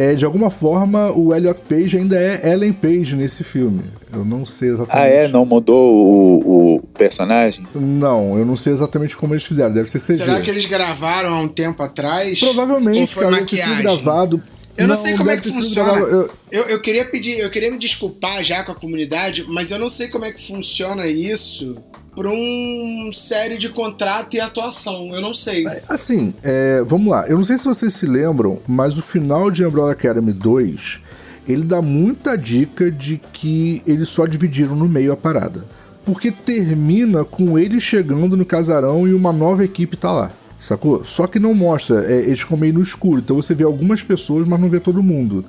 [0.00, 3.82] é, de alguma forma, o Elliot Page ainda é Ellen Page nesse filme.
[4.10, 5.06] Eu não sei exatamente.
[5.06, 5.28] Ah, é?
[5.28, 7.66] Não mudou o, o personagem?
[7.74, 9.74] Não, eu não sei exatamente como eles fizeram.
[9.74, 10.20] Deve ser CG.
[10.20, 12.40] Será que eles gravaram há um tempo atrás?
[12.40, 14.42] Provavelmente, cara, deve ter sido gravado.
[14.74, 15.98] Eu não, não sei como é que funciona.
[15.98, 16.30] Eu...
[16.50, 16.80] Eu, eu...
[16.80, 20.24] queria pedir, eu queria me desculpar já com a comunidade, mas eu não sei como
[20.24, 21.76] é que funciona isso
[22.14, 25.10] para um série de contrato e atuação.
[25.14, 25.66] Eu não sei.
[25.66, 27.26] É, assim, é, vamos lá.
[27.26, 31.00] Eu não sei se vocês se lembram, mas o final de Umbrella Academy 2
[31.48, 35.64] ele dá muita dica de que eles só dividiram no meio a parada.
[36.04, 40.32] Porque termina com eles chegando no casarão e uma nova equipe tá lá.
[40.60, 41.02] Sacou?
[41.04, 43.20] Só que não mostra, é, eles ficam meio no escuro.
[43.20, 45.44] Então você vê algumas pessoas, mas não vê todo mundo.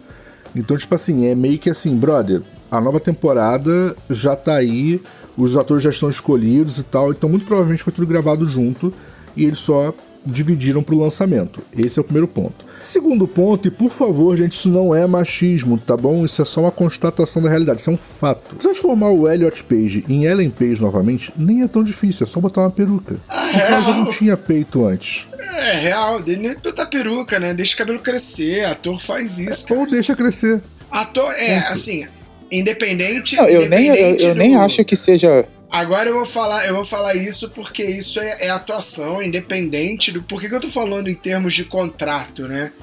[0.55, 5.01] Então, tipo assim, é meio que assim, brother, a nova temporada já tá aí,
[5.37, 8.93] os atores já estão escolhidos e tal, então muito provavelmente foi tudo gravado junto
[9.35, 9.93] e eles só
[10.25, 11.61] dividiram pro lançamento.
[11.75, 12.65] Esse é o primeiro ponto.
[12.83, 16.23] Segundo ponto, e por favor, gente, isso não é machismo, tá bom?
[16.25, 18.55] Isso é só uma constatação da realidade, isso é um fato.
[18.55, 22.61] Transformar o Elliot Page em Ellen Page novamente nem é tão difícil, é só botar
[22.61, 23.19] uma peruca.
[23.29, 25.27] Ah, porque ela já não tinha peito antes.
[25.39, 27.53] É real, nem botar peruca, né?
[27.53, 29.71] Deixa o cabelo crescer, ator faz isso.
[29.71, 30.61] É, ou deixa crescer.
[30.89, 31.73] Ator, é, Ponto.
[31.73, 32.07] assim,
[32.51, 33.37] Independente.
[33.37, 34.39] Não, eu independente nem, eu, eu do...
[34.39, 35.47] nem acho que seja.
[35.69, 40.21] Agora eu vou falar, eu vou falar isso porque isso é, é atuação, independente do.
[40.21, 42.73] Por que, que eu tô falando em termos de contrato, né?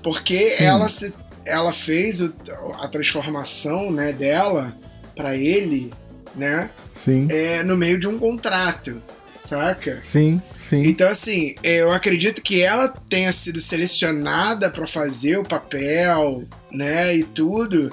[0.00, 1.12] Porque ela se,
[1.44, 2.32] ela fez o,
[2.80, 4.76] a transformação, né, dela
[5.16, 5.92] para ele,
[6.36, 6.70] né?
[6.92, 7.26] Sim.
[7.28, 9.02] É, no meio de um contrato,
[9.40, 9.98] saca?
[10.02, 10.86] Sim, sim.
[10.86, 17.24] Então assim, eu acredito que ela tenha sido selecionada para fazer o papel, né, e
[17.24, 17.90] tudo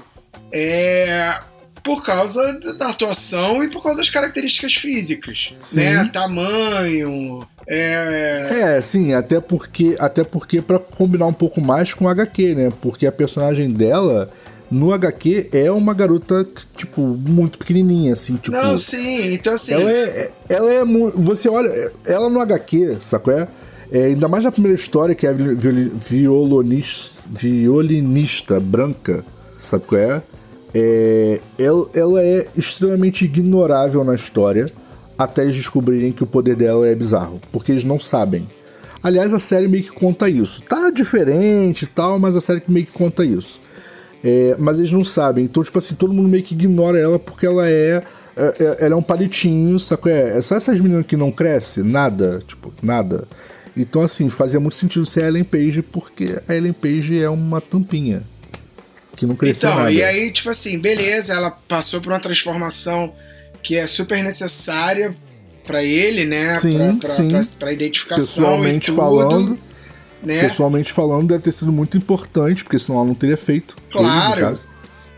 [0.53, 1.39] é
[1.83, 5.81] por causa da atuação e por causa das características físicas, sim.
[5.81, 6.09] né?
[6.13, 8.49] Tamanho, é...
[8.51, 12.73] é, sim, até porque até porque para combinar um pouco mais com o HQ, né?
[12.81, 14.29] Porque a personagem dela
[14.71, 18.55] no HQ é uma garota tipo muito pequenininha assim, tipo.
[18.55, 19.73] Não, sim, então assim.
[19.73, 20.85] Ela é ela é
[21.15, 21.69] você olha
[22.05, 23.47] ela no HQ, sacou é?
[23.91, 29.23] é ainda mais na primeira história que é a violinista, violinista branca,
[29.59, 30.21] sabe qual é?
[30.73, 34.67] É, ela, ela é extremamente ignorável na história
[35.17, 38.47] até eles descobrirem que o poder dela é bizarro, porque eles não sabem.
[39.01, 40.61] Aliás, a série meio que conta isso.
[40.63, 43.59] Tá diferente e tal, mas a série meio que conta isso.
[44.23, 45.43] É, mas eles não sabem.
[45.43, 48.01] Então, tipo assim, todo mundo meio que ignora ela porque ela é.
[48.35, 49.77] é, é ela é um palitinho?
[50.05, 52.41] É, é só essas meninas que não crescem, nada.
[52.47, 53.27] Tipo, nada.
[53.75, 57.59] Então, assim, fazia muito sentido ser a Ellen Page, porque a Ellen Page é uma
[57.59, 58.23] tampinha
[59.15, 59.91] que não cresceu então, nada.
[59.91, 63.13] E aí, tipo assim, beleza, ela passou por uma transformação
[63.61, 65.15] que é super necessária
[65.65, 66.59] para ele, né?
[66.59, 67.29] Sim, pra, pra, sim.
[67.29, 69.59] Pra, pra identificação Pessoalmente tudo, falando,
[70.21, 70.41] né?
[70.41, 73.75] pessoalmente falando, deve ter sido muito importante, porque senão ela não teria feito.
[73.91, 74.47] Claro.
[74.47, 74.59] Ele,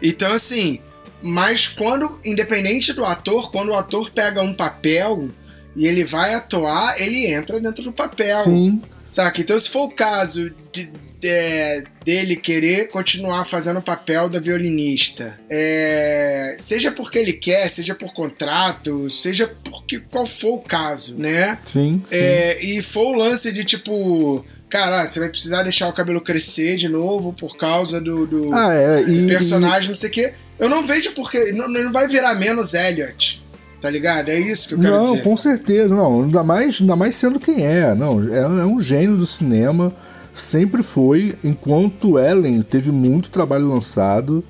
[0.02, 0.80] então, assim,
[1.22, 5.30] mas quando, independente do ator, quando o ator pega um papel
[5.76, 8.40] e ele vai atuar, ele entra dentro do papel.
[8.42, 8.82] Sim.
[9.10, 9.42] Saca?
[9.42, 15.40] Então, se for o caso de, de, dele querer continuar fazendo o papel da violinista,
[15.50, 21.58] é, seja porque ele quer, seja por contrato, seja porque qual for o caso, né?
[21.66, 22.02] Sim.
[22.04, 22.16] sim.
[22.16, 24.46] É, e for o lance de tipo.
[24.70, 28.74] Cara, você vai precisar deixar o cabelo crescer de novo por causa do, do, ah,
[28.74, 30.34] é, e, personagem, não sei o quê.
[30.60, 31.52] Eu não vejo porque.
[31.52, 33.46] Não, não vai virar menos Elliot.
[33.82, 34.30] Tá ligado?
[34.30, 35.18] É isso que eu quero não, dizer.
[35.18, 35.96] Não, com certeza.
[35.96, 37.94] Não, ainda mais, ainda mais sendo quem é.
[37.94, 39.94] Não, é, é um gênio do cinema.
[40.36, 41.34] Sempre foi.
[41.42, 44.44] Enquanto Ellen teve muito trabalho lançado.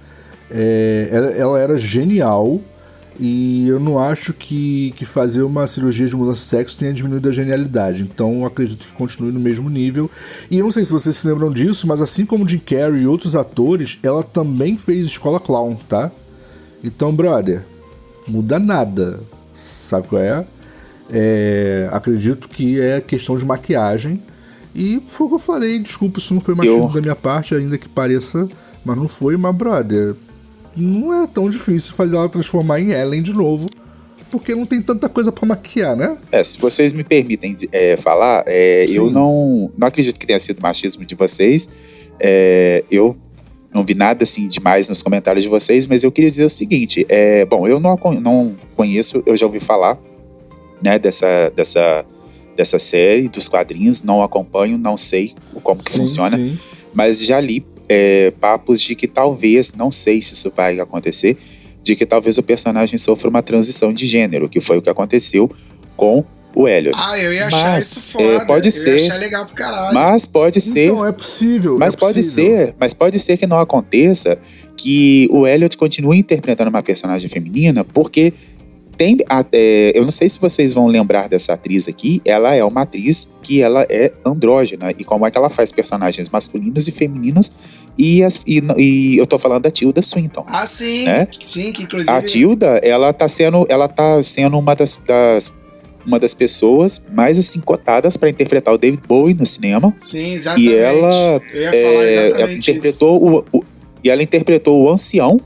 [0.49, 2.59] É, ela, ela, era genial.
[3.17, 7.29] E eu não acho que, que fazer uma cirurgia de mudança de sexo tenha diminuído
[7.29, 8.01] a genialidade.
[8.01, 10.09] Então acredito que continue no mesmo nível.
[10.49, 13.07] E eu não sei se vocês se lembram disso, mas assim como Jim Carrey e
[13.07, 16.11] outros atores, ela também fez escola clown, tá?
[16.83, 17.63] Então, brother,
[18.27, 19.19] muda nada.
[19.55, 20.45] Sabe qual é?
[21.11, 21.89] é?
[21.91, 24.21] Acredito que é questão de maquiagem.
[24.75, 26.89] E foi o que eu falei, desculpa se não foi machismo eu...
[26.89, 28.47] da minha parte, ainda que pareça,
[28.83, 30.13] mas não foi, mas brother,
[30.75, 33.69] não é tão difícil fazer ela transformar em Ellen de novo,
[34.29, 36.17] porque não tem tanta coisa para maquiar, né?
[36.31, 40.61] É, se vocês me permitem é, falar, é, eu não, não acredito que tenha sido
[40.61, 42.09] machismo de vocês.
[42.19, 43.15] É, eu
[43.73, 47.05] não vi nada assim demais nos comentários de vocês, mas eu queria dizer o seguinte:
[47.07, 49.97] é, bom, eu não, não conheço, eu já ouvi falar
[50.81, 52.05] né, dessa, dessa,
[52.55, 55.33] dessa série, dos quadrinhos, não acompanho, não sei
[55.63, 56.57] como que sim, funciona, sim.
[56.93, 61.37] mas já li é, papos de que talvez, não sei se isso vai acontecer,
[61.83, 65.51] de que talvez o personagem sofra uma transição de gênero, que foi o que aconteceu
[65.95, 66.25] com
[66.55, 66.97] o Elliot.
[66.99, 68.23] Ah, eu ia achar mas, isso foda.
[68.23, 68.99] É, pode eu ser.
[68.99, 69.93] Ia achar legal pro caralho.
[69.93, 70.89] Mas pode ser.
[70.89, 71.77] Não, é possível.
[71.77, 72.57] Mas é pode possível.
[72.57, 72.75] ser.
[72.79, 74.39] Mas pode ser que não aconteça
[74.77, 78.33] que o Elliot continue interpretando uma personagem feminina, porque
[78.95, 79.17] tem.
[79.51, 82.21] É, eu não sei se vocês vão lembrar dessa atriz aqui.
[82.25, 84.91] Ela é uma atriz que ela é andrógena.
[84.97, 87.51] E como é que ela faz personagens masculinos e femininos.
[87.97, 90.45] E, as, e, e eu tô falando da Tilda Swinton.
[90.47, 91.05] Ah, sim.
[91.05, 91.27] Né?
[91.41, 92.11] Sim, que inclusive.
[92.11, 95.51] A Tilda, ela tá sendo, ela tá sendo uma das, das
[96.05, 99.95] uma das pessoas mais assim cotadas para interpretar o David Bowie no cinema.
[100.01, 100.69] Sim, exatamente.
[100.69, 103.63] E ela, é, ela interpretou o, o,
[104.03, 105.41] e ela interpretou o ancião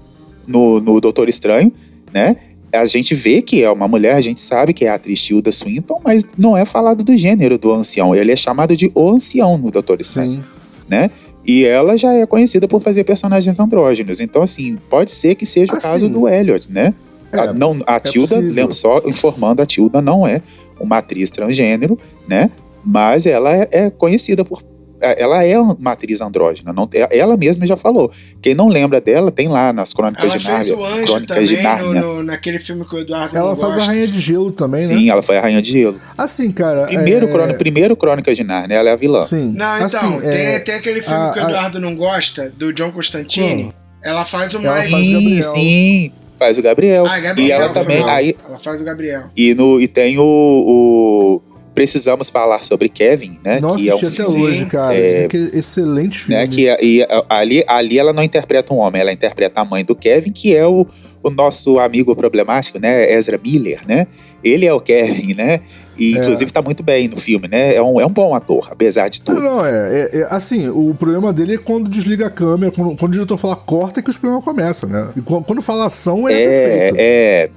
[0.45, 1.71] no, no Doutor Estranho,
[2.13, 2.35] né?
[2.71, 5.51] A gente vê que é uma mulher, a gente sabe que é a atriz Tilda
[5.51, 8.15] Swinton, mas não é falado do gênero do ancião.
[8.15, 10.43] Ele é chamado de o ancião no Doutor Estranho,
[10.87, 11.09] né?
[11.45, 14.19] E ela já é conhecida por fazer personagens andrógenos.
[14.19, 16.93] Então, assim, pode ser que seja assim, o caso do Elliot, né?
[17.31, 18.39] É, a, não, a é Tilda,
[18.71, 20.41] só informando, a Tilda não é
[20.79, 21.97] uma atriz transgênero,
[22.27, 22.49] né?
[22.83, 24.63] Mas ela é, é conhecida por.
[25.01, 26.73] É, ela é uma atriz andrógena.
[26.73, 28.11] Não, é, ela mesma já falou.
[28.41, 30.63] Quem não lembra dela, tem lá nas Crônicas ela de Nárnia.
[30.63, 32.01] Fez o anjo Crônicas de Nárnia.
[32.01, 33.81] No, no, naquele filme que o Eduardo Ela faz gosta.
[33.81, 34.93] a Rainha de Gelo também, né?
[34.93, 35.99] Sim, ela foi a Rainha de Gelo.
[36.17, 36.87] Assim, cara.
[36.87, 37.31] Primeiro, é...
[37.31, 39.25] crônica, primeiro Crônicas de Nárnia, ela é a vilã.
[39.25, 39.53] Sim.
[39.55, 40.59] Não, então, assim, tem, é...
[40.59, 41.81] tem aquele filme a, que o Eduardo a...
[41.81, 43.63] não gosta, do John Constantine.
[43.63, 43.73] Como?
[44.01, 44.91] Ela faz o ela mais.
[44.91, 45.43] Faz Gabriel.
[45.43, 47.05] sim faz o Gabriel.
[47.05, 48.09] Ah, Gabriel e ela também.
[48.09, 49.25] Aí, ela faz o Gabriel.
[49.35, 51.41] E, no, e tem o, o
[51.79, 53.61] Precisamos Falar sobre Kevin, né?
[53.61, 54.93] Nossa, que é um até hoje, cara.
[54.93, 56.35] É, que é excelente filme.
[56.35, 59.95] Né, que, e, ali, ali ela não interpreta um homem, ela interpreta a mãe do
[59.95, 60.85] Kevin, que é o,
[61.23, 63.13] o nosso amigo problemático, né?
[63.13, 64.07] Ezra Miller, né?
[64.43, 65.61] Ele é o Kevin, né?
[65.97, 66.19] E, é.
[66.19, 67.73] inclusive, tá muito bem no filme, né?
[67.75, 69.39] É um, é um bom ator, apesar de tudo.
[69.39, 73.11] Não, é, é, é Assim, o problema dele é quando desliga a câmera, quando, quando
[73.11, 75.11] o diretor fala corta, é que os problemas começam, né?
[75.15, 76.95] E quando, quando fala ação, é, é perfeito.
[76.97, 77.49] É,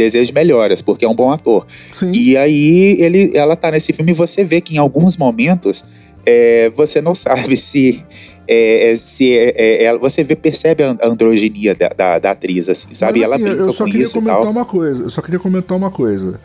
[0.00, 1.66] desejo melhoras, porque é um bom ator.
[1.92, 2.12] Sim.
[2.12, 5.84] E aí, ele, ela tá nesse filme e você vê que em alguns momentos
[6.24, 8.04] é, você não sabe se.
[8.48, 12.92] É, é se é, é, você vê, percebe a androginia da, da, da atriz, assim,
[12.94, 13.20] sabe?
[13.20, 15.02] Mas, assim, ela eu só queria comentar uma coisa.
[15.04, 16.40] Eu só queria comentar uma coisa.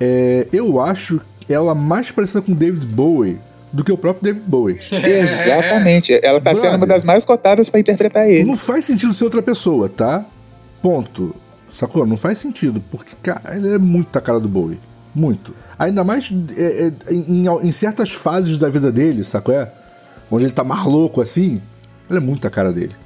[0.00, 3.38] É, eu acho ela mais parecida com David Bowie
[3.72, 4.78] do que o próprio David Bowie.
[4.92, 6.12] Exatamente.
[6.22, 8.44] Ela tá Brother, sendo uma das mais cotadas para interpretar ele.
[8.44, 10.24] Não faz sentido ser outra pessoa, tá?
[10.80, 11.34] Ponto.
[11.78, 12.04] Sacou?
[12.04, 14.80] Não faz sentido, porque cara, ele é muito a cara do Bowie.
[15.14, 15.54] Muito.
[15.78, 19.54] Ainda mais é, é, em, em, certas fases da vida dele, sacou?
[19.54, 19.70] É?
[20.28, 21.62] Onde ele tá mais louco assim,
[22.10, 22.96] ele é muito a cara dele.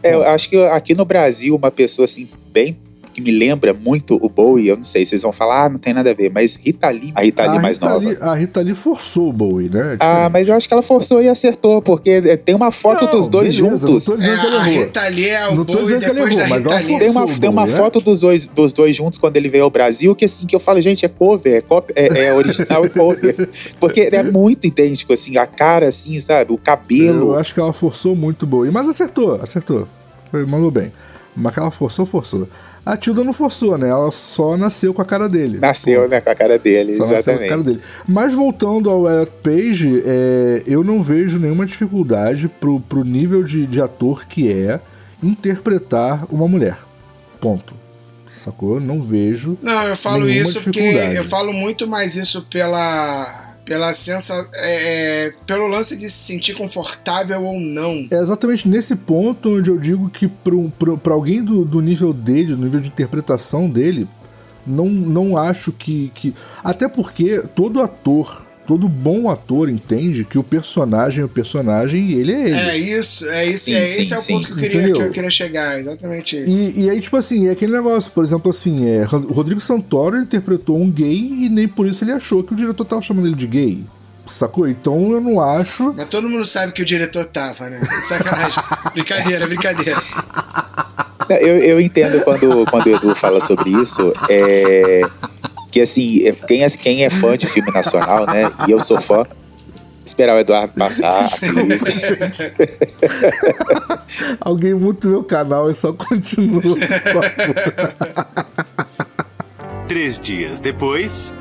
[0.00, 2.78] É, eu acho que aqui no Brasil, uma pessoa assim, bem
[3.20, 5.92] que me lembra muito o Bowie, eu não sei, vocês vão falar, ah, não tem
[5.92, 8.08] nada a ver, mas Rita Lee, a Rita Lee a mais Rita nova.
[8.08, 9.94] Lee, a Rita Lee forçou o Bowie, né?
[9.94, 13.04] É ah, mas eu acho que ela forçou e acertou, porque é, tem uma foto
[13.04, 14.06] não, dos dois beleza, juntos.
[14.06, 14.64] Não tô dizendo é, que ele errou.
[14.64, 16.98] A Rita Lee é o não tô Bowie dizendo que ele errou, mas ela forçou
[16.98, 18.04] tem uma, tem uma Bowie, foto né?
[18.04, 20.80] dos dois, dos dois juntos quando ele veio ao Brasil, que assim, que eu falo,
[20.80, 23.48] gente, é cover, é, cópia, é, é original, é cover.
[23.78, 27.32] Porque é muito idêntico, assim, a cara, assim, sabe, o cabelo.
[27.32, 29.86] Eu acho que ela forçou muito o Bowie, mas acertou, acertou.
[30.30, 30.92] Foi, mandou bem.
[31.36, 32.48] Mas que ela forçou, forçou.
[32.84, 33.88] A Tilda não forçou, né?
[33.88, 35.58] Ela só nasceu com a cara dele.
[35.58, 36.20] Nasceu, né?
[36.20, 37.48] Com a cara dele, só exatamente.
[37.48, 37.80] cara dele.
[38.08, 43.66] Mas voltando ao Elliot Page, é, eu não vejo nenhuma dificuldade pro, pro nível de,
[43.66, 44.80] de ator que é
[45.22, 46.76] interpretar uma mulher.
[47.40, 47.74] Ponto.
[48.26, 48.80] Sacou?
[48.80, 49.58] Não vejo.
[49.62, 55.32] Não, eu falo isso porque eu falo muito mais isso pela pela sensa, é, é,
[55.46, 58.04] pelo lance de se sentir confortável ou não.
[58.10, 62.64] É exatamente nesse ponto onde eu digo que para alguém do, do nível dele, do
[62.64, 64.08] nível de interpretação dele,
[64.66, 66.34] não, não acho que, que.
[66.64, 72.20] Até porque todo ator todo bom ator entende que o personagem é o personagem e
[72.20, 72.54] ele é ele.
[72.54, 75.02] É isso, é isso, sim, é, sim, esse é o ponto que eu, queria, que
[75.02, 76.78] eu queria chegar, exatamente isso.
[76.78, 80.16] E, e, aí, tipo assim, é aquele negócio, por exemplo, assim, é, o Rodrigo Santoro
[80.18, 83.34] interpretou um gay e nem por isso ele achou que o diretor tava chamando ele
[83.34, 83.84] de gay.
[84.38, 84.68] Sacou?
[84.68, 85.92] Então eu não acho.
[85.92, 87.80] Mas todo mundo sabe que o diretor tava, né?
[88.08, 88.62] Sacanagem.
[88.92, 90.00] brincadeira, brincadeira.
[91.28, 94.12] Eu, eu entendo quando, quando o Edu fala sobre isso.
[94.28, 95.00] É,
[95.70, 98.50] que assim, é, quem é, quem é fã de filme nacional, né?
[98.66, 99.24] E eu sou fã,
[100.04, 101.28] esperar o Eduardo passar.
[104.40, 106.62] Alguém muta o meu canal e só continua.
[109.86, 111.34] Três dias depois.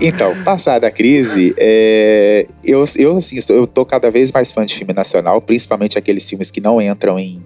[0.00, 4.74] Então, passada a crise, é, eu, eu, assim, eu tô cada vez mais fã de
[4.74, 7.40] filme nacional, principalmente aqueles filmes que não entram em,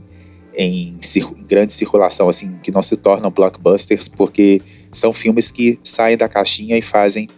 [0.56, 4.62] em, em grande circulação, assim, que não se tornam blockbusters, porque
[4.98, 7.28] são filmes que saem da caixinha e fazem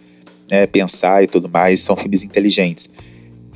[0.49, 2.89] né, pensar e tudo mais, são filmes inteligentes.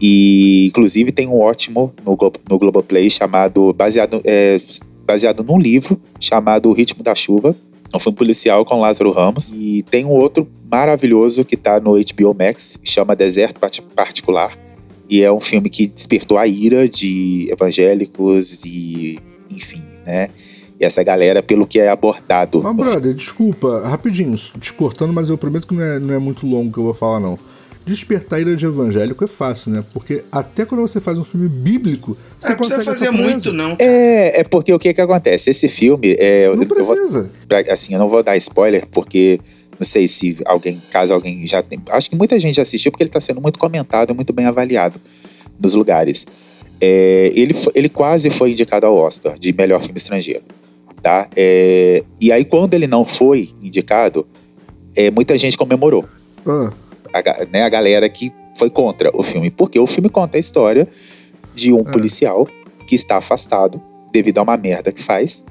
[0.02, 2.18] E, inclusive, tem um ótimo no,
[2.50, 4.60] no Globoplay chamado, baseado, é,
[5.06, 7.56] baseado num livro chamado O Ritmo da Chuva,
[7.94, 9.52] um filme policial com Lázaro Ramos.
[9.56, 13.60] E tem um outro maravilhoso que está no HBO Max, que chama Deserto
[13.96, 14.58] Particular.
[15.10, 19.20] E é um filme que despertou a ira de evangélicos e,
[19.52, 20.30] enfim, né?
[20.80, 22.62] E essa galera, pelo que é abordado.
[22.64, 26.46] Mas, brother, desculpa, rapidinho, te cortando, mas eu prometo que não é, não é muito
[26.46, 27.38] longo que eu vou falar, não.
[27.86, 29.84] Despertar ira de evangélico é fácil, né?
[29.94, 33.70] Porque até quando você faz um filme bíblico, você é, consegue fazer muito, não.
[33.78, 35.50] É, é porque o que que acontece?
[35.50, 36.16] Esse filme.
[36.18, 37.18] É, não eu, precisa.
[37.20, 39.38] Eu vou, pra, assim, eu não vou dar spoiler, porque
[39.78, 41.78] não sei se alguém, caso alguém já tem.
[41.90, 45.00] Acho que muita gente já assistiu, porque ele está sendo muito comentado, muito bem avaliado
[45.60, 46.26] nos lugares.
[46.80, 50.44] É, ele, ele quase foi indicado ao Oscar de melhor filme estrangeiro
[51.04, 51.28] tá?
[51.36, 54.26] É, e aí, quando ele não foi indicado,
[54.96, 56.06] é, muita gente comemorou.
[56.48, 56.72] Ah.
[57.14, 59.52] A, né, a galera que foi contra o filme.
[59.52, 60.88] Porque o filme conta a história
[61.54, 61.92] de um ah.
[61.92, 62.48] policial
[62.88, 63.82] que está afastado
[64.12, 65.44] devido a uma merda que faz.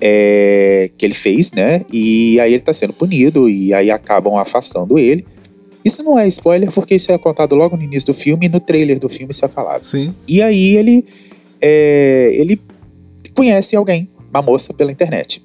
[0.00, 1.82] É, que ele fez, né?
[1.92, 5.26] E aí ele está sendo punido e aí acabam afastando ele.
[5.84, 8.60] Isso não é spoiler porque isso é contado logo no início do filme e no
[8.60, 9.84] trailer do filme isso é falado.
[9.84, 10.14] Sim.
[10.28, 11.04] E aí ele
[11.60, 12.60] é, ele
[13.34, 15.42] conhece alguém uma moça pela internet.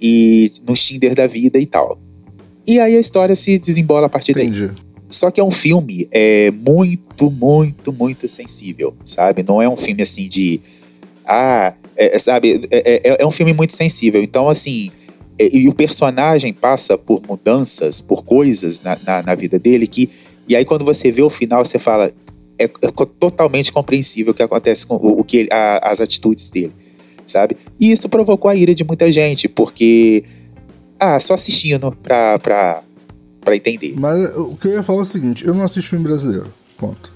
[0.00, 1.98] E no Tinder da vida e tal.
[2.66, 4.66] E aí a história se desembola a partir Entendi.
[4.66, 4.76] daí.
[5.08, 9.42] Só que é um filme é, muito, muito, muito sensível, sabe?
[9.42, 10.60] Não é um filme assim de.
[11.26, 12.60] Ah, é, é sabe?
[12.70, 14.22] É, é, é, um filme muito sensível.
[14.22, 14.90] Então, assim.
[15.38, 20.08] É, e o personagem passa por mudanças, por coisas na, na, na, vida dele que.
[20.46, 22.10] E aí, quando você vê o final, você fala.
[22.56, 22.68] É,
[23.18, 26.74] totalmente compreensível o que acontece com o, o que a, as atitudes dele
[27.30, 27.56] sabe?
[27.78, 30.24] E isso provocou a ira de muita gente, porque.
[30.98, 32.82] Ah, só assistindo pra, pra,
[33.40, 33.94] pra entender.
[33.96, 36.46] Mas o que eu ia falar é o seguinte: eu não assisto filme brasileiro.
[36.76, 37.12] Ponto.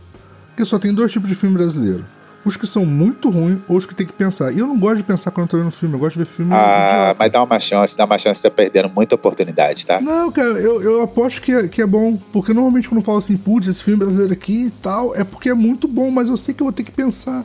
[0.48, 2.04] Porque só tem dois tipos de filme brasileiro.
[2.44, 4.52] Os que são muito ruins ou os que tem que pensar.
[4.52, 6.30] E eu não gosto de pensar quando eu tô vendo filme, eu gosto de ver
[6.30, 6.52] filme.
[6.54, 9.98] Ah, mas dá uma chance, dá uma chance, você tá perdendo muita oportunidade, tá?
[10.00, 12.18] Não, cara, eu, eu aposto que é, que é bom.
[12.32, 15.48] Porque normalmente quando eu falo assim, putz, esse filme brasileiro aqui e tal, é porque
[15.48, 17.42] é muito bom, mas eu sei que eu vou ter que pensar.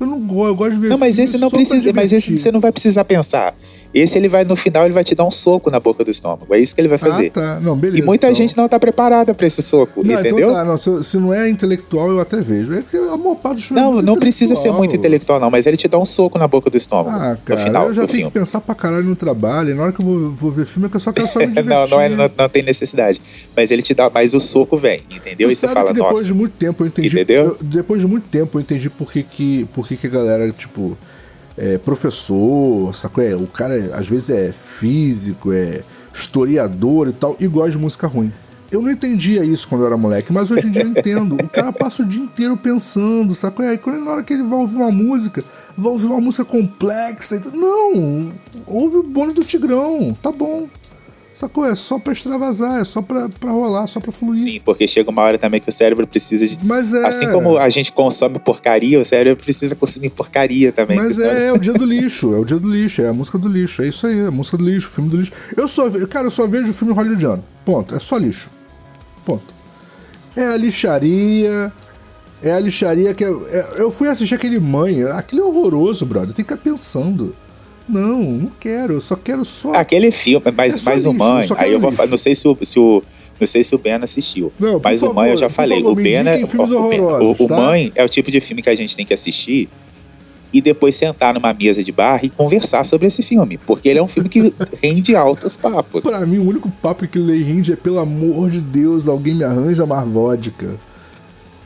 [0.00, 2.50] Eu não gosto, eu gosto de ver Não, mas esse não precisa, mas esse você
[2.50, 3.54] não vai precisar pensar.
[3.92, 6.46] Esse ele vai no final, ele vai te dar um soco na boca do estômago.
[6.54, 7.26] É isso que ele vai fazer.
[7.28, 7.60] Ah, tá.
[7.60, 8.02] Não, beleza.
[8.02, 8.36] E muita então...
[8.36, 10.48] gente não tá preparada para esse soco, não, então entendeu?
[10.48, 12.72] Então tá, não, se, se, não é intelectual, eu até vejo.
[12.72, 15.66] É que a maior parte do Não, é não precisa ser muito intelectual, não, mas
[15.66, 17.10] ele te dá um soco na boca do estômago.
[17.10, 18.30] Ah, cara, no final, eu já tenho filme.
[18.30, 19.74] que pensar pra caralho no trabalho.
[19.74, 21.46] Na hora que eu vou, vou ver filme, é que eu só quero só me
[21.46, 21.68] divertir.
[21.70, 23.20] não, não, é, não, não, tem necessidade.
[23.56, 25.50] Mas ele te dá, mas o soco vem, entendeu?
[25.50, 26.24] E, e você fala, depois nossa.
[26.24, 27.08] de muito tempo eu entendi.
[27.08, 27.44] Entendeu?
[27.44, 30.50] Eu, depois de muito tempo eu entendi por que, que, por que, que a galera,
[30.52, 30.96] tipo,
[31.56, 33.24] é, professor, sacou?
[33.24, 35.82] É, o cara é, às vezes é físico, é
[36.14, 38.32] historiador e tal, e gosta de música ruim.
[38.70, 41.34] Eu não entendia isso quando eu era moleque, mas hoje em dia eu entendo.
[41.34, 43.66] O cara passa o dia inteiro pensando, sacou?
[43.66, 45.42] Aí quando na hora que ele vai ouvir uma música,
[45.76, 47.42] vai ouvir uma música complexa.
[47.52, 48.32] Não!
[48.66, 50.68] Ouve o bônus do Tigrão, tá bom.
[51.40, 51.64] Sacou?
[51.64, 54.42] É só pra extravasar, é só pra, pra rolar, só pra fluir.
[54.42, 56.58] Sim, porque chega uma hora também que o cérebro precisa de.
[56.62, 57.06] Mas é.
[57.06, 60.98] Assim como a gente consome porcaria, o cérebro precisa consumir porcaria também.
[60.98, 63.38] Mas é, é o dia do lixo, é o dia do lixo, é a música
[63.38, 65.32] do lixo, é isso aí, é a música do lixo, o filme do lixo.
[65.56, 67.42] Eu só, cara, eu só vejo filme hollywoodiano.
[67.64, 67.94] Ponto.
[67.94, 68.50] É só lixo.
[69.24, 69.54] Ponto.
[70.36, 71.72] É a lixaria.
[72.42, 73.24] É a lixaria que.
[73.24, 75.04] é- é- eu fui assistir aquele mãe.
[75.04, 76.34] Aquilo é horroroso, brother.
[76.34, 77.34] Tem que ficar pensando.
[77.90, 78.94] Não, não quero.
[78.94, 79.72] Eu só quero só.
[79.74, 82.46] Aquele filme, mas, É o lixo, Mãe, eu só aí eu vou não sei se
[82.46, 83.02] o, se o
[83.40, 84.52] não sei se o Ben assistiu.
[84.58, 87.48] Não, mas o favor, Mãe eu já falei, favor, o Ben é, o, o, o
[87.48, 87.56] tá?
[87.56, 89.68] Mãe é o tipo de filme que a gente tem que assistir
[90.52, 94.02] e depois sentar numa mesa de bar e conversar sobre esse filme, porque ele é
[94.02, 96.04] um filme que rende altos papos.
[96.04, 99.44] Pra mim, o único papo que lei rinde é pelo amor de Deus, alguém me
[99.44, 100.74] arranja mais vodka.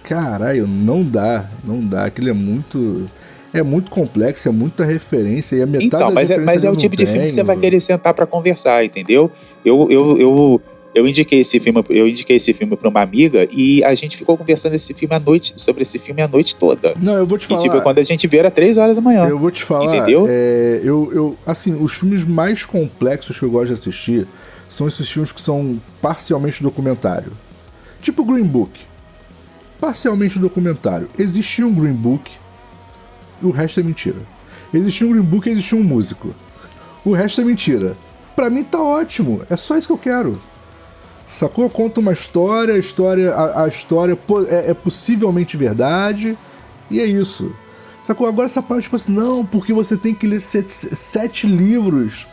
[0.05, 2.05] Caralho, não dá, não dá.
[2.05, 3.07] Aquilo é muito.
[3.55, 5.57] É muito complexo, é muita referência.
[5.57, 7.57] E a metade Então, mas é, mas é o tipo de filme que você vai
[7.57, 9.31] querer sentar pra conversar, entendeu?
[9.65, 10.61] Eu, eu, eu,
[10.95, 14.37] eu indiquei esse filme, eu indiquei esse filme para uma amiga e a gente ficou
[14.37, 16.95] conversando esse filme a noite, sobre esse filme a noite toda.
[17.01, 17.61] Não, eu vou te E falar.
[17.63, 19.25] tipo, quando a gente viu era três horas da manhã.
[19.27, 20.27] Eu vou te falar, Entendeu?
[20.29, 24.27] é, eu, eu, assim, os filmes mais complexos que eu gosto de assistir
[24.69, 27.33] são esses filmes que são parcialmente documentário.
[28.01, 28.81] Tipo Green Book.
[29.81, 31.09] Parcialmente documentário.
[31.19, 32.31] Existia um Green Book,
[33.43, 34.21] o resto é mentira.
[34.73, 36.35] Existia um Green Book e existia um músico.
[37.05, 37.97] O resto é mentira.
[38.35, 40.39] Pra mim tá ótimo, é só isso que eu quero.
[41.31, 41.69] Sacou?
[41.71, 44.19] Conta uma história, a história, a, a história
[44.49, 46.37] é, é possivelmente verdade,
[46.91, 47.55] e é isso.
[48.07, 48.27] Sacou?
[48.27, 52.27] Agora essa parte, tipo assim, não, porque você tem que ler sete, sete livros.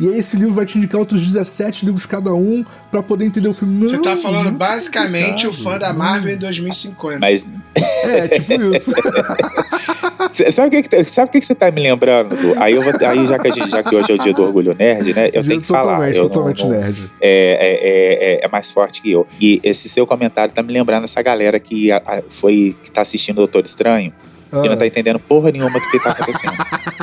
[0.00, 3.48] E aí esse livro vai te indicar outros 17 livros cada um pra poder entender
[3.48, 3.84] o filme.
[3.84, 7.18] Não, Você tá falando muito basicamente o fã da Marvel em 2050.
[7.18, 7.46] Mas
[8.04, 8.92] É, tipo isso.
[10.52, 12.36] sabe o que, que- sabe o que, que você tá me lembrando?
[12.58, 14.42] Aí, eu vou, aí já, que a gente, já que hoje é o dia do
[14.42, 15.30] orgulho nerd, né?
[15.32, 15.94] Eu tenho que falar.
[15.98, 17.10] Totalmente, Eu não- totalmente não- nerd.
[17.20, 19.26] é, é, é, é mais forte que eu.
[19.40, 23.00] E esse seu comentário tá me lembrando essa galera que a- a- foi que tá
[23.00, 24.12] assistindo o Doutor Estranho
[24.52, 24.62] Ah.
[24.64, 26.52] e não tá entendendo porra nenhuma do que tá acontecendo.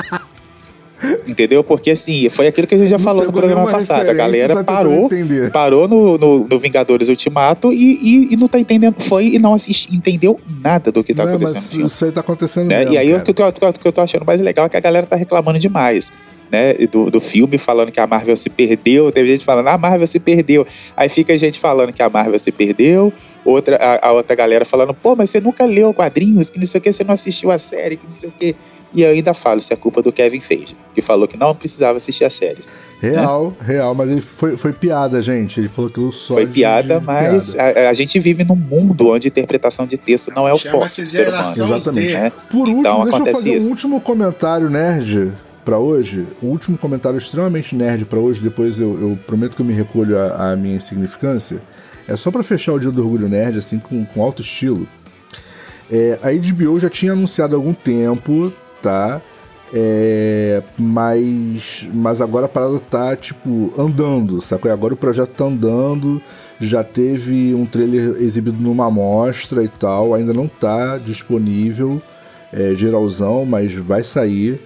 [1.26, 1.64] Entendeu?
[1.64, 4.08] Porque assim, foi aquilo que a gente já Não falou no programa nenhuma passado.
[4.08, 5.08] A galera tá parou,
[5.52, 8.96] parou no, no, no Vingadores Ultimato e, e, e não tá entendendo.
[9.00, 12.68] Foi e não assisti, entendeu nada do que tá não, acontecendo isso aí tá acontecendo
[12.68, 12.80] né?
[12.80, 14.68] mesmo, E aí o que, eu tô, o que eu tô achando mais legal é
[14.68, 16.12] que a galera tá reclamando demais.
[16.48, 19.10] Né, do, do filme, falando que a Marvel se perdeu.
[19.10, 20.64] Teve gente falando, ah, a Marvel se perdeu.
[20.96, 23.12] Aí fica gente falando que a Marvel se perdeu.
[23.44, 26.78] Outra, a, a outra galera falando, pô, mas você nunca leu quadrinhos, que não sei
[26.78, 28.54] o que, você não assistiu a série, que não sei o que.
[28.94, 31.96] E eu ainda falo, isso é culpa do Kevin Feige, que falou que não precisava
[31.96, 32.72] assistir as séries.
[33.00, 35.60] Real, real, mas ele foi, foi piada, gente.
[35.60, 36.34] Ele falou aquilo só.
[36.34, 37.80] Foi de- piada, de mas piada.
[37.80, 41.02] A, a gente vive num mundo onde interpretação de texto não é o Chama-se forte
[41.02, 41.52] do ser humano.
[41.76, 42.14] Exatamente.
[42.14, 42.32] Né?
[42.50, 43.66] Por último, então deixa eu fazer isso.
[43.66, 45.32] um último comentário nerd
[45.64, 46.24] pra hoje.
[46.42, 48.40] Um último comentário extremamente nerd pra hoje.
[48.40, 51.60] Depois eu, eu prometo que eu me recolho à à minha insignificância.
[52.08, 54.86] É só pra fechar o dia do orgulho nerd, assim, com, com alto estilo.
[55.90, 58.52] É, a HBO já tinha anunciado há algum tempo,
[58.86, 59.20] tá?
[59.74, 64.70] É, mas, mas agora a parada tá, tipo, andando, sacou?
[64.70, 66.22] E Agora o projeto tá andando,
[66.60, 72.00] já teve um trailer exibido numa amostra e tal, ainda não tá disponível,
[72.52, 74.60] é, geralzão, mas vai sair.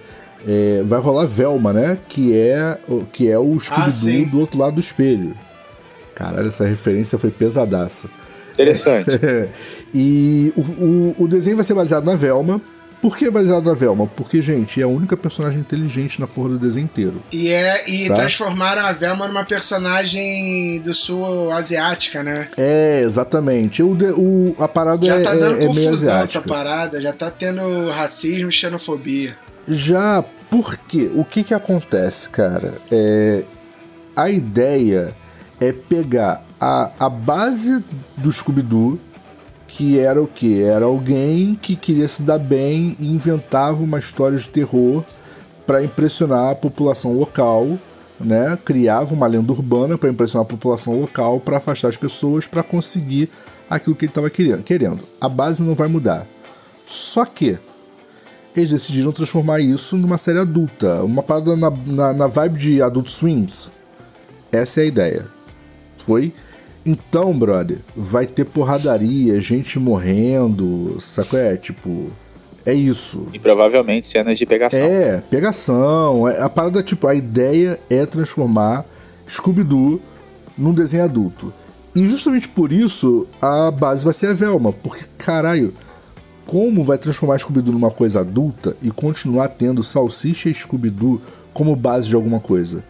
[0.47, 1.97] É, vai rolar Velma, né?
[2.07, 4.25] Que é, o- que é o Scooby-Doo sim.
[4.25, 5.33] do outro lado do espelho.
[6.15, 8.07] Caralho, essa referência foi pesadaça.
[8.53, 9.09] Interessante.
[9.93, 12.61] e o, o, o desenho vai ser baseado na Velma.
[13.01, 14.05] Por que baseado na Velma?
[14.05, 17.15] Porque, gente, é a única personagem inteligente na porra do desenho inteiro.
[17.31, 18.15] E, é, e Tá.
[18.15, 22.47] transformaram a Velma numa personagem do sul asiática, né?
[22.57, 23.81] É, exatamente.
[23.81, 26.41] O, o- a parada Já é, tá dando é- é meio confusão essa asiática.
[26.47, 29.35] parada, já tá tendo racismo e xenofobia.
[29.67, 32.73] Já porque o que que acontece, cara?
[32.91, 33.43] É,
[34.15, 35.13] a ideia
[35.59, 37.83] é pegar a, a base
[38.17, 38.99] do Scooby-Doo,
[39.71, 40.61] que era o que?
[40.61, 45.03] Era alguém que queria se dar bem e inventava uma história de terror
[45.65, 47.79] para impressionar a população local,
[48.19, 48.57] né?
[48.65, 53.29] Criava uma lenda urbana para impressionar a população local, para afastar as pessoas, para conseguir
[53.69, 54.99] aquilo que ele estava querendo.
[55.21, 56.27] A base não vai mudar.
[56.85, 57.57] Só que
[58.55, 63.07] eles decidiram transformar isso numa série adulta, uma parada na, na, na vibe de Adult
[63.07, 63.71] Swims.
[64.51, 65.25] Essa é a ideia.
[65.97, 66.33] Foi?
[66.85, 71.37] Então, brother, vai ter porradaria, gente morrendo, sacou?
[71.37, 72.07] É, tipo,
[72.65, 73.27] é isso.
[73.33, 74.79] E provavelmente cenas de pegação.
[74.79, 76.27] É, pegação.
[76.27, 78.83] é- A parada, tipo, a ideia é transformar
[79.29, 80.01] Scooby-Doo
[80.57, 81.53] num desenho adulto.
[81.93, 84.71] E justamente por isso a base vai ser a Velma.
[84.73, 85.73] Porque, caralho,
[86.47, 91.21] como vai transformar Scooby-Doo numa coisa adulta e continuar tendo Salsicha e Scooby-Doo
[91.53, 92.83] como base de alguma coisa?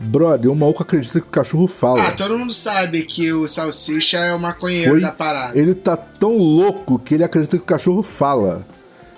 [0.00, 2.08] Brother, o maluco acredita que o cachorro fala.
[2.08, 5.00] Ah, todo mundo sabe que o Salsicha é o maconheiro Foi?
[5.00, 5.58] da parada.
[5.58, 8.66] Ele tá tão louco que ele acredita que o cachorro fala.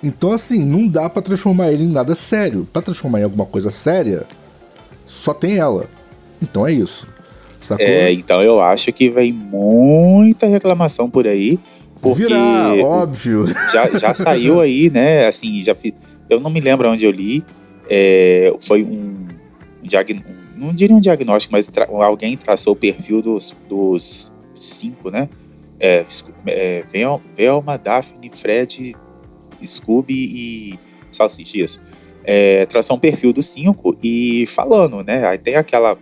[0.02, 2.68] Então, assim, não dá pra transformar ele em nada sério.
[2.72, 4.24] Pra transformar em alguma coisa séria,
[5.06, 5.86] só tem ela.
[6.42, 7.06] Então é isso.
[7.60, 7.84] Sacou?
[7.84, 11.58] É, então eu acho que vem muita reclamação por aí.
[12.00, 13.46] Porque Virá, o- óbvio.
[13.72, 15.26] já, já saiu aí, né?
[15.26, 15.74] Assim, já
[16.28, 17.42] eu não me lembro onde eu li.
[17.88, 19.26] é, foi um,
[19.82, 25.10] diag- um- não diria um diagnóstico, mas tra- alguém traçou o perfil dos, dos cinco,
[25.10, 25.28] né?
[25.78, 26.04] É,
[26.46, 28.96] é, Vel- Velma, Daphne, Fred,
[29.64, 30.78] Scooby e
[31.12, 31.58] Salsicha.
[31.58, 31.80] isso.
[32.24, 35.26] É, traçou um perfil dos cinco e falando, né?
[35.26, 35.96] Aí tem aquela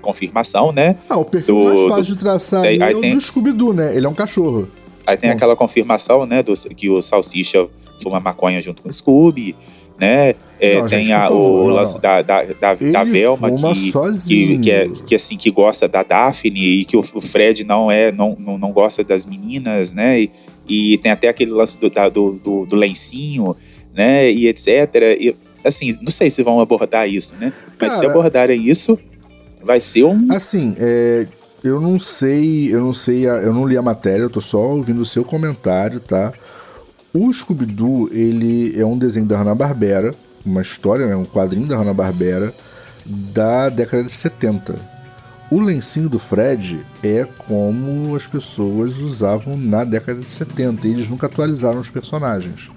[0.00, 0.96] confirmação, né?
[1.08, 3.20] Ah, o perfil Do- mais do- fácil de traçar Aí- aí é o tem- do
[3.20, 3.96] Scooby-Doo, né?
[3.96, 4.68] Ele é um cachorro.
[5.06, 5.36] Aí tem Bom.
[5.36, 7.68] aquela confirmação, né, do, que o Salsicha
[8.02, 9.54] fuma maconha junto com o Scooby,
[10.02, 10.34] né?
[10.58, 13.92] É, Não, tem gente, a- favor, o lance da, da, da, da Velma que,
[14.28, 17.88] que, que, é, que, assim, que gosta da Daphne e que o, o Fred não
[17.90, 20.20] é não, não, não gosta das meninas, né?
[20.22, 20.30] E,
[20.68, 23.54] e tem até aquele lance do, da- do, do, do lencinho,
[23.94, 24.28] né?
[24.30, 24.68] E etc.
[25.20, 27.52] E, assim, não sei se vão abordar isso, né?
[27.80, 28.98] Mas se abordarem isso,
[29.62, 30.26] vai ser um.
[30.32, 31.26] Assim, é,
[31.62, 35.00] eu não sei, eu não sei, eu não li a matéria, eu tô só ouvindo
[35.00, 36.32] o seu comentário, tá?
[37.14, 40.14] O Scooby-Doo, ele é um desenho da Hanna-Barbera,
[40.46, 42.54] uma história, né, um quadrinho da Hanna-Barbera
[43.04, 44.74] da década de 70.
[45.50, 51.26] O lencinho do Fred é como as pessoas usavam na década de 70, eles nunca
[51.26, 52.70] atualizaram os personagens.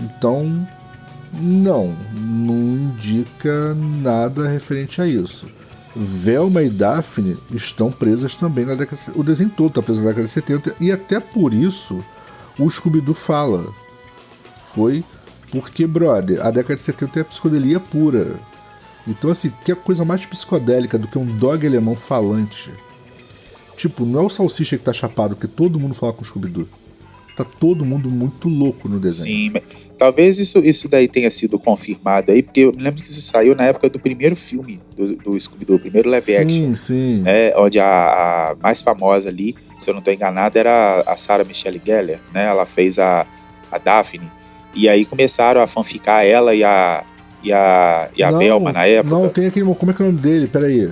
[0.00, 0.66] Então,
[1.40, 5.46] não, não indica nada referente a isso.
[5.94, 10.26] Velma e Daphne estão presas também na década O desenho todo está preso na década
[10.26, 12.02] de 70 e até por isso
[12.58, 13.72] o Scooby-Doo fala.
[14.74, 15.04] Foi
[15.50, 18.34] porque, brother, a década de 70 é psicodelia pura.
[19.06, 22.72] Então, assim, que coisa mais psicodélica do que um dog alemão falante?
[23.76, 26.68] Tipo, não é o Salsicha que tá chapado, porque todo mundo fala com o Scooby-Doo.
[27.36, 29.52] Tá todo mundo muito louco no desenho.
[29.52, 29.60] Sim,
[30.02, 33.54] talvez isso, isso daí tenha sido confirmado aí, porque eu me lembro que isso saiu
[33.54, 37.22] na época do primeiro filme do, do Scooby-Doo, o primeiro live action, Sim, sim.
[37.22, 41.44] né, onde a, a mais famosa ali, se eu não estou enganado, era a Sarah
[41.44, 43.24] Michelle Gellar, né, ela fez a,
[43.70, 44.28] a Daphne,
[44.74, 47.04] e aí começaram a fanficar ela e a,
[47.44, 49.14] e a, e a Não, Velma na época.
[49.14, 49.64] Não, tem aquele.
[49.74, 50.46] Como é que é o nome dele?
[50.48, 50.90] Peraí.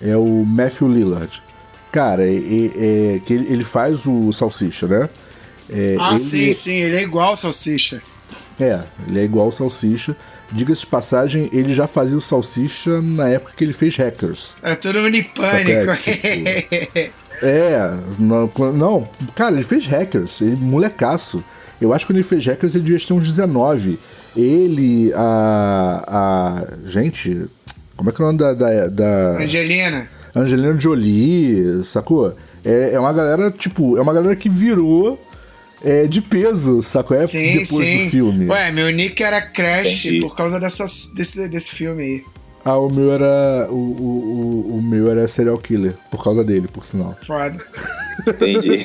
[0.00, 1.42] É o Matthew Lillard.
[1.90, 5.10] Cara, é, é- é que ele, ele faz o Salsicha, né?
[5.68, 8.00] É, Ah, ele, sim, sim, ele é igual o Salsicha.
[8.62, 10.16] É, ele é igual o Salsicha.
[10.52, 14.54] Diga-se de passagem, ele já fazia o Salsicha na época que ele fez Hackers.
[14.62, 15.92] É todo mundo em pânico.
[17.44, 21.42] É, não, não, cara, ele fez Hackers, ele molecaço.
[21.80, 23.98] Eu acho que quando ele fez Hackers ele devia ter uns 19.
[24.36, 26.04] Ele, a.
[26.06, 27.44] a gente,
[27.96, 28.54] como é que é o nome da.
[28.54, 30.08] da, da Angelina.
[30.36, 32.32] Angelina Jolie, sacou?
[32.64, 35.18] É, é uma galera, tipo, é uma galera que virou
[35.84, 37.16] é, de peso, sacou?
[37.16, 38.04] É Sim, depois sim.
[38.04, 38.46] do filme.
[38.48, 40.20] Ué, meu nick era Crash Entendi.
[40.20, 42.24] por causa dessa, desse, desse filme aí.
[42.64, 43.66] Ah, o meu era.
[43.70, 47.16] O, o, o, o meu era serial killer, por causa dele, por sinal.
[47.26, 47.58] Foda.
[48.28, 48.78] Entendi.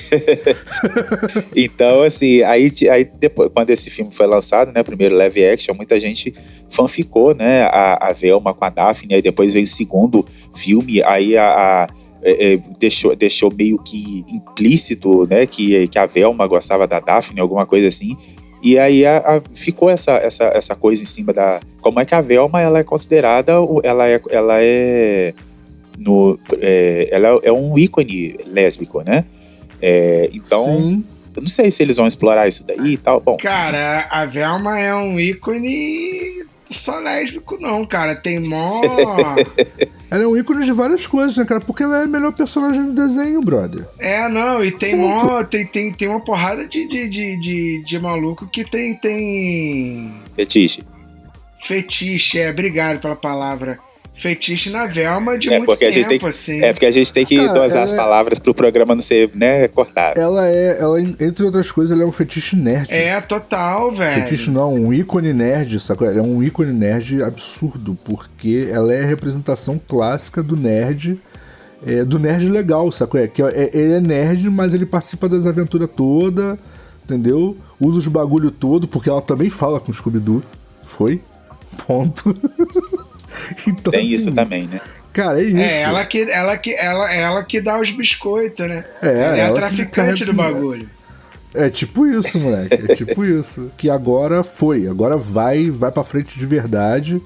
[1.55, 5.99] então, assim, aí, aí depois, quando esse filme foi lançado, né, primeiro live action, muita
[5.99, 6.33] gente
[6.69, 10.25] fanficou, né, a, a Velma com a Daphne, aí depois veio o segundo
[10.55, 11.89] filme, aí a, a-
[12.29, 17.39] é, é, deixou, deixou meio que implícito, né, que, que a Velma gostava da Daphne,
[17.39, 18.15] alguma coisa assim,
[18.61, 21.59] e aí a- a- ficou essa, essa, essa coisa em cima da...
[21.79, 23.53] Como é que a Velma, ela é considerada,
[23.83, 24.21] ela é...
[24.29, 25.33] Ela é
[25.97, 29.23] no, é, ela é um ícone lésbico, né?
[29.81, 31.03] É, então, Sim.
[31.35, 33.19] eu não sei se eles vão explorar isso daí e tal.
[33.19, 38.15] Bom, Cara, a Velma é um ícone só lésbico, não, cara.
[38.15, 38.81] Tem mó.
[40.09, 41.59] Ela é um ícone de várias coisas, né, cara?
[41.59, 43.85] Porque ela é a melhor personagem do desenho, brother.
[43.99, 45.43] É, não, e tem mó.
[45.43, 50.81] Tem, tem, tem uma porrada de, de, de, de, de maluco que tem, tem fetiche.
[51.61, 53.77] fetiche, é, obrigado pela palavra.
[54.17, 56.61] Fetiche na Velma de É muito porque, a tempo, gente tem que, assim.
[56.63, 59.29] é porque a gente tem que Cara, dosar as é- palavras pro programa não ser,
[59.35, 60.19] né, cortado.
[60.19, 62.91] Ela é, ela, entre outras coisas, ela é um fetiche nerd.
[62.91, 64.23] É, total, velho.
[64.25, 66.07] Fetiche não, um ícone nerd, sacou?
[66.07, 71.19] Ela é um ícone nerd absurdo, porque ela é a representação clássica do nerd,
[71.85, 73.19] é, do nerd legal, sacou?
[73.19, 76.57] É, que é, ele é nerd, mas ele participa das aventuras toda,
[77.05, 77.55] entendeu?
[77.79, 80.41] Usa os bagulho todo, porque ela também fala com o Scooby-Doo.
[80.81, 81.21] Foi?
[81.85, 82.35] Ponto.
[83.67, 84.79] então, Tem isso assim, também, né?
[85.13, 85.57] Cara, é isso.
[85.57, 88.85] É, ela que, ela, que, ela, ela que dá os biscoitos, né?
[89.01, 90.87] É, ela é a ela que traficante do bagulho.
[91.53, 92.91] É tipo isso, moleque.
[92.91, 93.71] É tipo isso.
[93.77, 94.87] Que agora foi.
[94.87, 97.21] Agora vai, vai pra frente de verdade.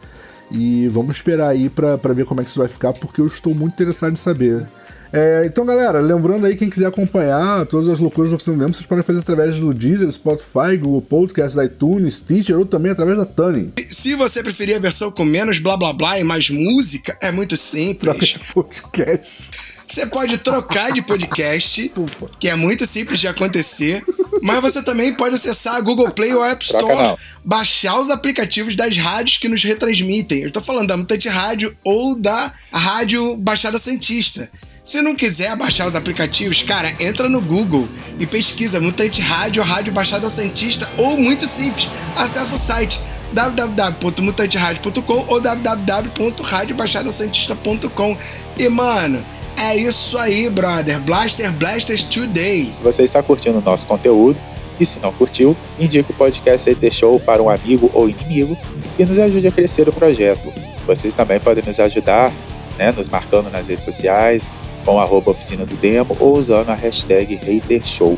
[0.50, 3.28] E vamos esperar aí pra, pra ver como é que isso vai ficar, porque eu
[3.28, 4.66] estou muito interessado em saber.
[5.14, 8.86] É, então, galera, lembrando aí, quem quiser acompanhar todas as loucuras do Oficina do vocês
[8.86, 13.74] podem fazer através do Deezer, Spotify, Google Podcast, iTunes, Stitcher ou também através da Tuning.
[13.90, 17.58] Se você preferir a versão com menos blá blá blá e mais música, é muito
[17.58, 18.04] simples.
[18.04, 19.52] Troca de podcast.
[19.86, 21.92] Você pode trocar de podcast,
[22.40, 24.02] que é muito simples de acontecer.
[24.42, 28.76] Mas você também pode acessar a Google Play ou App Troca Store, baixar os aplicativos
[28.76, 30.44] das rádios que nos retransmitem.
[30.44, 34.50] Eu tô falando da Mutante Rádio ou da Rádio Baixada Santista.
[34.84, 37.88] Se não quiser baixar os aplicativos, cara, entra no Google
[38.20, 43.00] e pesquisa Mutante Rádio, Rádio Baixada Santista ou muito simples, acessa o site
[43.32, 48.18] www.mutanteradio.com ou www.radiobaixadasantista.com.
[48.58, 49.24] E mano,
[49.56, 51.00] é isso aí, brother.
[51.00, 52.74] Blaster Blasters Today.
[52.74, 54.40] Se você está curtindo o nosso conteúdo
[54.80, 58.58] e se não curtiu, indique o podcast CT Show para um amigo ou inimigo
[58.98, 60.52] e nos ajude a crescer o projeto.
[60.88, 62.34] Vocês também podem nos ajudar,
[62.78, 64.52] né, nos marcando nas redes sociais,
[64.82, 68.18] com arroba oficina do demo ou usando a hashtag HaterShow.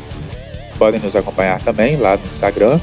[0.78, 2.80] Podem nos acompanhar também lá no Instagram.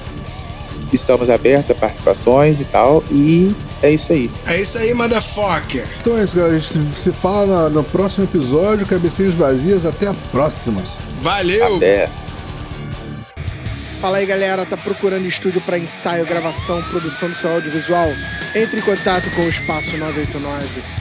[0.94, 4.30] Estamos abertos a participações e tal, e é isso aí.
[4.46, 5.86] É isso aí, motherfucker.
[6.00, 6.56] Então é isso, galera.
[6.56, 8.86] A gente se fala no próximo episódio.
[8.86, 9.86] Cabecinhas vazias.
[9.86, 10.84] Até a próxima.
[11.22, 11.78] Valeu!
[11.78, 12.10] Até!
[14.02, 18.10] Fala aí galera, tá procurando estúdio para ensaio, gravação, produção do seu audiovisual?
[18.56, 21.01] Entre em contato com o Espaço 989.